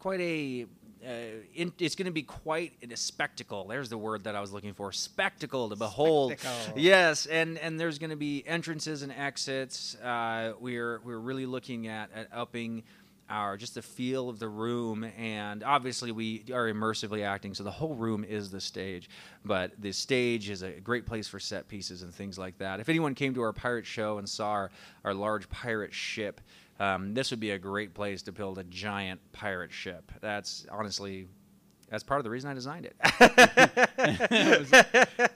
quite 0.00 0.20
a, 0.20 0.66
uh, 1.06 1.08
in, 1.54 1.72
it's 1.78 1.94
going 1.94 2.06
to 2.06 2.10
be 2.10 2.24
quite 2.24 2.72
a 2.90 2.96
spectacle. 2.96 3.68
There's 3.68 3.88
the 3.88 3.96
word 3.96 4.24
that 4.24 4.34
I 4.34 4.40
was 4.40 4.52
looking 4.52 4.74
for: 4.74 4.90
spectacle 4.90 5.68
to 5.68 5.76
behold. 5.76 6.32
Spectacle. 6.36 6.80
Yes, 6.82 7.26
and 7.26 7.58
and 7.58 7.78
there's 7.78 8.00
going 8.00 8.10
to 8.10 8.16
be 8.16 8.42
entrances 8.44 9.02
and 9.02 9.12
exits. 9.12 9.94
Uh, 10.02 10.54
we're 10.58 10.98
we're 11.04 11.18
really 11.18 11.46
looking 11.46 11.86
at 11.86 12.10
at 12.12 12.26
upping 12.32 12.82
our 13.30 13.56
just 13.56 13.74
the 13.74 13.82
feel 13.82 14.28
of 14.28 14.38
the 14.38 14.48
room 14.48 15.04
and 15.16 15.62
obviously 15.62 16.12
we 16.12 16.44
are 16.52 16.70
immersively 16.72 17.24
acting 17.24 17.54
so 17.54 17.62
the 17.62 17.70
whole 17.70 17.94
room 17.94 18.24
is 18.24 18.50
the 18.50 18.60
stage 18.60 19.08
but 19.44 19.72
the 19.78 19.92
stage 19.92 20.50
is 20.50 20.62
a 20.62 20.70
great 20.72 21.06
place 21.06 21.26
for 21.26 21.38
set 21.38 21.66
pieces 21.68 22.02
and 22.02 22.12
things 22.14 22.38
like 22.38 22.58
that 22.58 22.80
if 22.80 22.88
anyone 22.88 23.14
came 23.14 23.34
to 23.34 23.40
our 23.40 23.52
pirate 23.52 23.86
show 23.86 24.18
and 24.18 24.28
saw 24.28 24.50
our, 24.50 24.70
our 25.04 25.14
large 25.14 25.48
pirate 25.48 25.92
ship 25.92 26.40
um, 26.80 27.14
this 27.14 27.30
would 27.30 27.40
be 27.40 27.52
a 27.52 27.58
great 27.58 27.94
place 27.94 28.22
to 28.22 28.32
build 28.32 28.58
a 28.58 28.64
giant 28.64 29.20
pirate 29.32 29.72
ship 29.72 30.12
that's 30.20 30.66
honestly 30.70 31.26
that's 31.88 32.02
part 32.02 32.18
of 32.20 32.24
the 32.24 32.30
reason 32.30 32.50
i 32.50 32.54
designed 32.54 32.84
it 32.86 32.96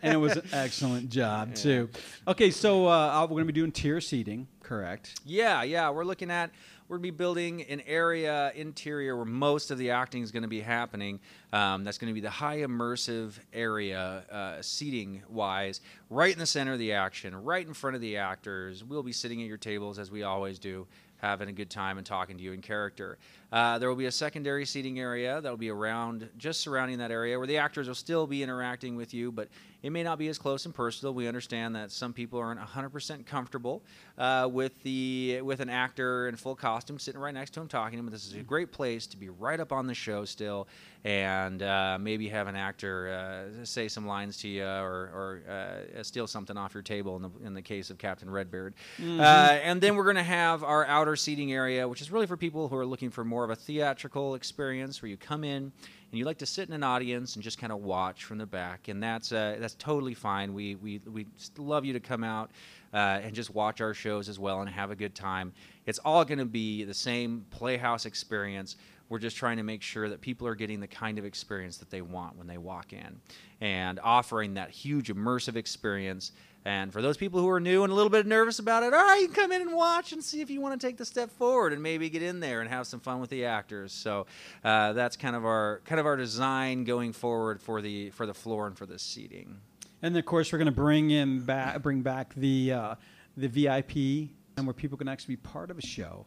and 0.03 0.12
it 0.12 0.16
was 0.16 0.37
an 0.37 0.42
excellent 0.53 1.09
job 1.11 1.55
too. 1.55 1.88
Okay, 2.27 2.51
so 2.51 2.87
uh, 2.87 3.22
we're 3.22 3.37
going 3.37 3.46
to 3.46 3.53
be 3.53 3.59
doing 3.59 3.72
tier 3.72 4.01
seating, 4.01 4.46
correct? 4.62 5.20
Yeah, 5.24 5.62
yeah. 5.62 5.90
We're 5.90 6.05
looking 6.05 6.31
at 6.31 6.51
we're 6.88 6.96
gonna 6.96 7.03
be 7.03 7.11
building 7.11 7.62
an 7.62 7.83
area 7.87 8.51
interior 8.55 9.16
where 9.16 9.27
most 9.27 9.70
of 9.70 9.79
the 9.79 9.90
acting 9.90 10.22
is 10.22 10.33
going 10.33 10.42
to 10.42 10.48
be 10.48 10.61
happening. 10.61 11.20
Um, 11.53 11.85
that's 11.85 11.98
going 11.98 12.09
to 12.09 12.14
be 12.14 12.20
the 12.20 12.31
high 12.31 12.59
immersive 12.59 13.38
area, 13.53 14.24
uh, 14.31 14.62
seating 14.62 15.22
wise, 15.29 15.81
right 16.11 16.33
in 16.33 16.38
the 16.38 16.46
center 16.46 16.72
of 16.72 16.79
the 16.79 16.92
action, 16.92 17.35
right 17.44 17.66
in 17.66 17.74
front 17.74 17.94
of 17.94 18.01
the 18.01 18.16
actors. 18.16 18.83
We'll 18.85 19.03
be 19.03 19.12
sitting 19.12 19.42
at 19.42 19.48
your 19.48 19.59
tables 19.59 19.98
as 19.98 20.11
we 20.11 20.22
always 20.22 20.59
do. 20.59 20.87
Having 21.18 21.48
a 21.48 21.53
good 21.53 21.68
time 21.68 21.98
and 21.98 22.07
talking 22.07 22.37
to 22.37 22.42
you 22.44 22.53
in 22.53 22.62
character. 22.62 23.18
Uh, 23.51 23.77
there 23.79 23.88
will 23.88 23.96
be 23.96 24.07
a 24.07 24.12
secondary 24.12 24.64
seating 24.64 25.01
area 25.01 25.40
that 25.40 25.51
will 25.51 25.57
be 25.57 25.68
around, 25.68 26.29
just 26.38 26.61
surrounding 26.61 26.98
that 26.98 27.11
area, 27.11 27.37
where 27.37 27.46
the 27.48 27.59
actors 27.59 27.88
will 27.88 27.96
still 27.96 28.24
be 28.24 28.40
interacting 28.40 28.94
with 28.94 29.12
you, 29.12 29.33
but 29.33 29.48
it 29.82 29.90
may 29.90 30.02
not 30.02 30.18
be 30.18 30.28
as 30.28 30.38
close 30.38 30.64
and 30.64 30.74
personal. 30.74 31.14
We 31.14 31.28
understand 31.28 31.76
that 31.76 31.92
some 31.92 32.12
people 32.12 32.40
aren't 32.40 32.60
100% 32.60 33.26
comfortable 33.26 33.82
uh, 34.16 34.48
with 34.50 34.82
the 34.82 35.40
with 35.42 35.60
an 35.60 35.70
actor 35.70 36.28
in 36.28 36.34
full 36.34 36.56
costume 36.56 36.98
sitting 36.98 37.20
right 37.20 37.32
next 37.32 37.52
to 37.54 37.60
him 37.60 37.68
talking 37.68 37.92
to 37.92 38.00
him. 38.00 38.06
But 38.06 38.12
this 38.12 38.26
is 38.26 38.34
a 38.34 38.42
great 38.42 38.72
place 38.72 39.06
to 39.08 39.16
be 39.16 39.28
right 39.28 39.60
up 39.60 39.72
on 39.72 39.86
the 39.86 39.94
show 39.94 40.24
still, 40.24 40.66
and 41.04 41.62
uh, 41.62 41.96
maybe 42.00 42.28
have 42.28 42.48
an 42.48 42.56
actor 42.56 43.50
uh, 43.60 43.64
say 43.64 43.86
some 43.86 44.06
lines 44.06 44.38
to 44.38 44.48
you 44.48 44.64
or, 44.64 45.40
or 45.46 45.88
uh, 45.98 46.02
steal 46.02 46.26
something 46.26 46.56
off 46.56 46.74
your 46.74 46.82
table 46.82 47.14
in 47.16 47.22
the 47.22 47.30
in 47.44 47.54
the 47.54 47.62
case 47.62 47.90
of 47.90 47.98
Captain 47.98 48.28
Redbeard. 48.28 48.74
Uh, 49.00 49.58
and 49.62 49.80
then 49.80 49.94
we're 49.94 50.04
going 50.04 50.16
to 50.16 50.22
have 50.22 50.64
our 50.64 50.84
outer 50.86 51.14
seating 51.14 51.52
area, 51.52 51.86
which 51.86 52.00
is 52.00 52.10
really 52.10 52.26
for 52.26 52.36
people 52.36 52.66
who 52.68 52.76
are 52.76 52.86
looking 52.86 53.10
for 53.10 53.24
more 53.24 53.44
of 53.44 53.50
a 53.50 53.56
theatrical 53.56 54.34
experience, 54.34 55.00
where 55.02 55.08
you 55.08 55.16
come 55.16 55.44
in 55.44 55.70
and 56.11 56.18
you 56.18 56.25
like 56.25 56.38
to 56.38 56.47
sit 56.47 56.68
in 56.68 56.75
an 56.75 56.83
audience 56.83 57.35
and 57.35 57.42
just 57.42 57.59
kind 57.59 57.73
of 57.73 57.81
watch 57.81 58.25
from 58.25 58.38
the 58.38 58.47
back, 58.47 58.88
and 58.88 59.03
that's 59.03 59.31
uh, 59.31 59.57
that's 59.61 59.75
totally 59.75 60.14
fine. 60.14 60.55
We 60.55 60.75
we 60.77 61.01
we 61.07 61.27
love 61.59 61.85
you 61.85 61.92
to 61.92 62.01
come 62.01 62.25
out 62.25 62.51
uh, 62.94 63.21
and 63.23 63.35
just 63.35 63.55
watch 63.55 63.81
our 63.81 63.92
shows 63.92 64.29
as 64.29 64.38
well 64.38 64.61
and 64.61 64.71
have 64.71 64.90
a 64.90 64.97
good 64.97 65.14
time. 65.14 65.53
It's 65.87 65.99
all 65.99 66.25
going 66.25 66.38
to 66.38 66.47
be 66.47 66.85
the 66.85 66.94
same 66.94 67.44
Playhouse 67.51 68.07
experience. 68.07 68.77
We're 69.11 69.18
just 69.18 69.37
trying 69.37 69.57
to 69.59 69.62
make 69.62 69.83
sure 69.83 70.09
that 70.09 70.21
people 70.21 70.47
are 70.47 70.55
getting 70.55 70.81
the 70.81 70.87
kind 70.87 71.18
of 71.18 71.25
experience 71.25 71.79
that 71.79 71.90
they 71.90 72.03
want 72.03 72.37
when 72.37 72.47
they 72.47 72.59
walk 72.59 72.92
in, 72.92 73.21
and 73.61 74.01
offering 74.03 74.55
that 74.55 74.71
huge 74.71 75.09
immersive 75.09 75.57
experience. 75.57 76.33
And 76.68 76.92
for 76.92 77.00
those 77.00 77.16
people 77.16 77.40
who 77.40 77.48
are 77.48 77.61
new 77.61 77.83
and 77.83 77.90
a 77.90 77.96
little 77.96 78.11
bit 78.11 78.26
nervous 78.26 78.59
about 78.59 78.83
it, 78.83 78.92
all 78.92 79.02
right, 79.02 79.22
you 79.22 79.28
can 79.28 79.35
come 79.35 79.52
in 79.52 79.62
and 79.62 79.72
watch 79.72 80.12
and 80.12 80.22
see 80.22 80.42
if 80.42 80.50
you 80.50 80.61
want 80.61 80.78
to 80.78 80.87
take 80.87 80.98
the 80.98 81.04
step 81.07 81.31
forward 81.31 81.72
and 81.72 81.83
maybe 81.83 82.11
get 82.11 82.22
in 82.22 82.40
there 82.40 82.61
and 82.61 82.68
have 82.68 82.87
some 82.87 83.00
fun 83.00 83.22
with 83.22 83.31
the 83.31 83.46
actors. 83.46 83.90
So 83.90 84.26
uh, 84.62 84.92
that's 84.92 85.16
kind 85.16 85.35
of 85.35 85.46
our 85.46 85.81
kind 85.87 85.98
of 85.98 86.04
our 86.04 86.16
design 86.16 86.85
going 86.85 87.14
forward 87.14 87.62
for 87.62 87.81
the 87.81 88.11
for 88.11 88.26
the 88.26 88.35
floor 88.35 88.66
and 88.66 88.76
for 88.76 88.85
the 88.85 88.98
seating. 88.98 89.61
And 90.02 90.14
of 90.14 90.26
course, 90.26 90.52
we're 90.52 90.59
going 90.59 90.66
to 90.66 90.72
bring 90.72 91.11
in 91.11 91.40
back, 91.40 91.81
bring 91.81 92.02
back 92.02 92.35
the 92.35 92.72
uh, 92.72 92.94
the 93.35 93.48
VIP, 93.48 94.28
where 94.66 94.75
people 94.75 94.99
can 94.99 95.09
actually 95.09 95.37
be 95.37 95.42
part 95.42 95.71
of 95.71 95.79
a 95.79 95.83
show. 95.83 96.27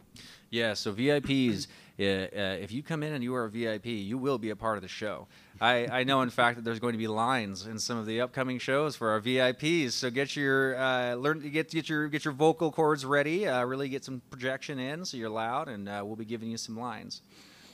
Yeah, 0.49 0.73
so 0.73 0.93
VIPs, 0.93 1.67
uh, 1.99 2.03
uh, 2.03 2.57
if 2.61 2.71
you 2.71 2.83
come 2.83 3.03
in 3.03 3.13
and 3.13 3.23
you 3.23 3.33
are 3.35 3.45
a 3.45 3.49
VIP, 3.49 3.85
you 3.87 4.17
will 4.17 4.37
be 4.37 4.49
a 4.49 4.55
part 4.55 4.77
of 4.77 4.81
the 4.81 4.87
show. 4.87 5.27
I, 5.59 5.87
I 5.87 6.03
know, 6.03 6.21
in 6.21 6.29
fact, 6.29 6.57
that 6.57 6.63
there's 6.63 6.79
going 6.79 6.93
to 6.93 6.97
be 6.97 7.07
lines 7.07 7.67
in 7.67 7.77
some 7.79 7.97
of 7.97 8.05
the 8.05 8.21
upcoming 8.21 8.59
shows 8.59 8.95
for 8.95 9.09
our 9.09 9.21
VIPs. 9.21 9.91
So 9.91 10.09
get 10.09 10.35
your 10.35 10.75
uh, 10.77 11.13
learn 11.15 11.39
get 11.51 11.69
get 11.69 11.87
your 11.87 12.07
get 12.07 12.25
your 12.25 12.33
vocal 12.33 12.71
cords 12.71 13.05
ready. 13.05 13.47
Uh, 13.47 13.63
really 13.65 13.87
get 13.87 14.03
some 14.03 14.21
projection 14.29 14.79
in, 14.79 15.05
so 15.05 15.17
you're 15.17 15.29
loud, 15.29 15.67
and 15.67 15.87
uh, 15.87 16.01
we'll 16.03 16.15
be 16.15 16.25
giving 16.25 16.49
you 16.49 16.57
some 16.57 16.79
lines. 16.79 17.21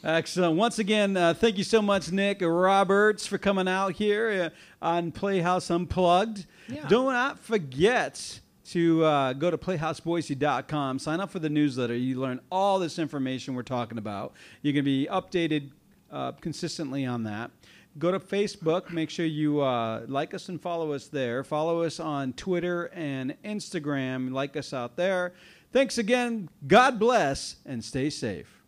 Excellent. 0.04 0.56
Once 0.58 0.80
again, 0.80 1.18
uh, 1.18 1.34
thank 1.34 1.58
you 1.58 1.64
so 1.64 1.82
much, 1.82 2.12
Nick 2.12 2.42
Roberts, 2.42 3.26
for 3.26 3.38
coming 3.38 3.68
out 3.68 3.94
here 3.94 4.52
uh, 4.82 4.86
on 4.86 5.12
Playhouse 5.12 5.72
Unplugged. 5.72 6.46
Yeah. 6.70 6.88
Do 6.88 7.06
not 7.06 7.40
forget 7.40 8.40
to 8.68 9.04
uh, 9.04 9.34
go 9.34 9.50
to 9.50 9.58
playhouseboise.com, 9.58 11.00
sign 11.00 11.20
up 11.20 11.32
for 11.32 11.40
the 11.40 11.50
newsletter. 11.50 11.96
You 11.96 12.20
learn 12.20 12.40
all 12.52 12.80
this 12.80 13.00
information 13.00 13.56
we're 13.56 13.64
talking 13.64 13.98
about. 13.98 14.34
You 14.62 14.74
can 14.74 14.84
be 14.84 15.08
updated 15.10 15.70
uh, 16.12 16.34
consistently 16.34 17.06
on 17.06 17.24
that. 17.24 17.52
Go 17.98 18.12
to 18.12 18.20
Facebook. 18.20 18.92
Make 18.92 19.10
sure 19.10 19.26
you 19.26 19.62
uh, 19.62 20.06
like 20.08 20.34
us 20.34 20.50
and 20.50 20.62
follow 20.62 20.94
us 20.94 21.08
there. 21.08 21.44
Follow 21.44 21.84
us 21.84 22.00
on 22.00 22.34
Twitter 22.34 22.92
and 22.94 23.36
Instagram. 23.44 24.32
Like 24.32 24.56
us 24.56 24.74
out 24.74 24.96
there. 24.96 25.34
Thanks 25.72 25.98
again. 25.98 26.50
God 26.68 27.00
bless 27.00 27.56
and 27.66 27.84
stay 27.84 28.10
safe. 28.10 28.62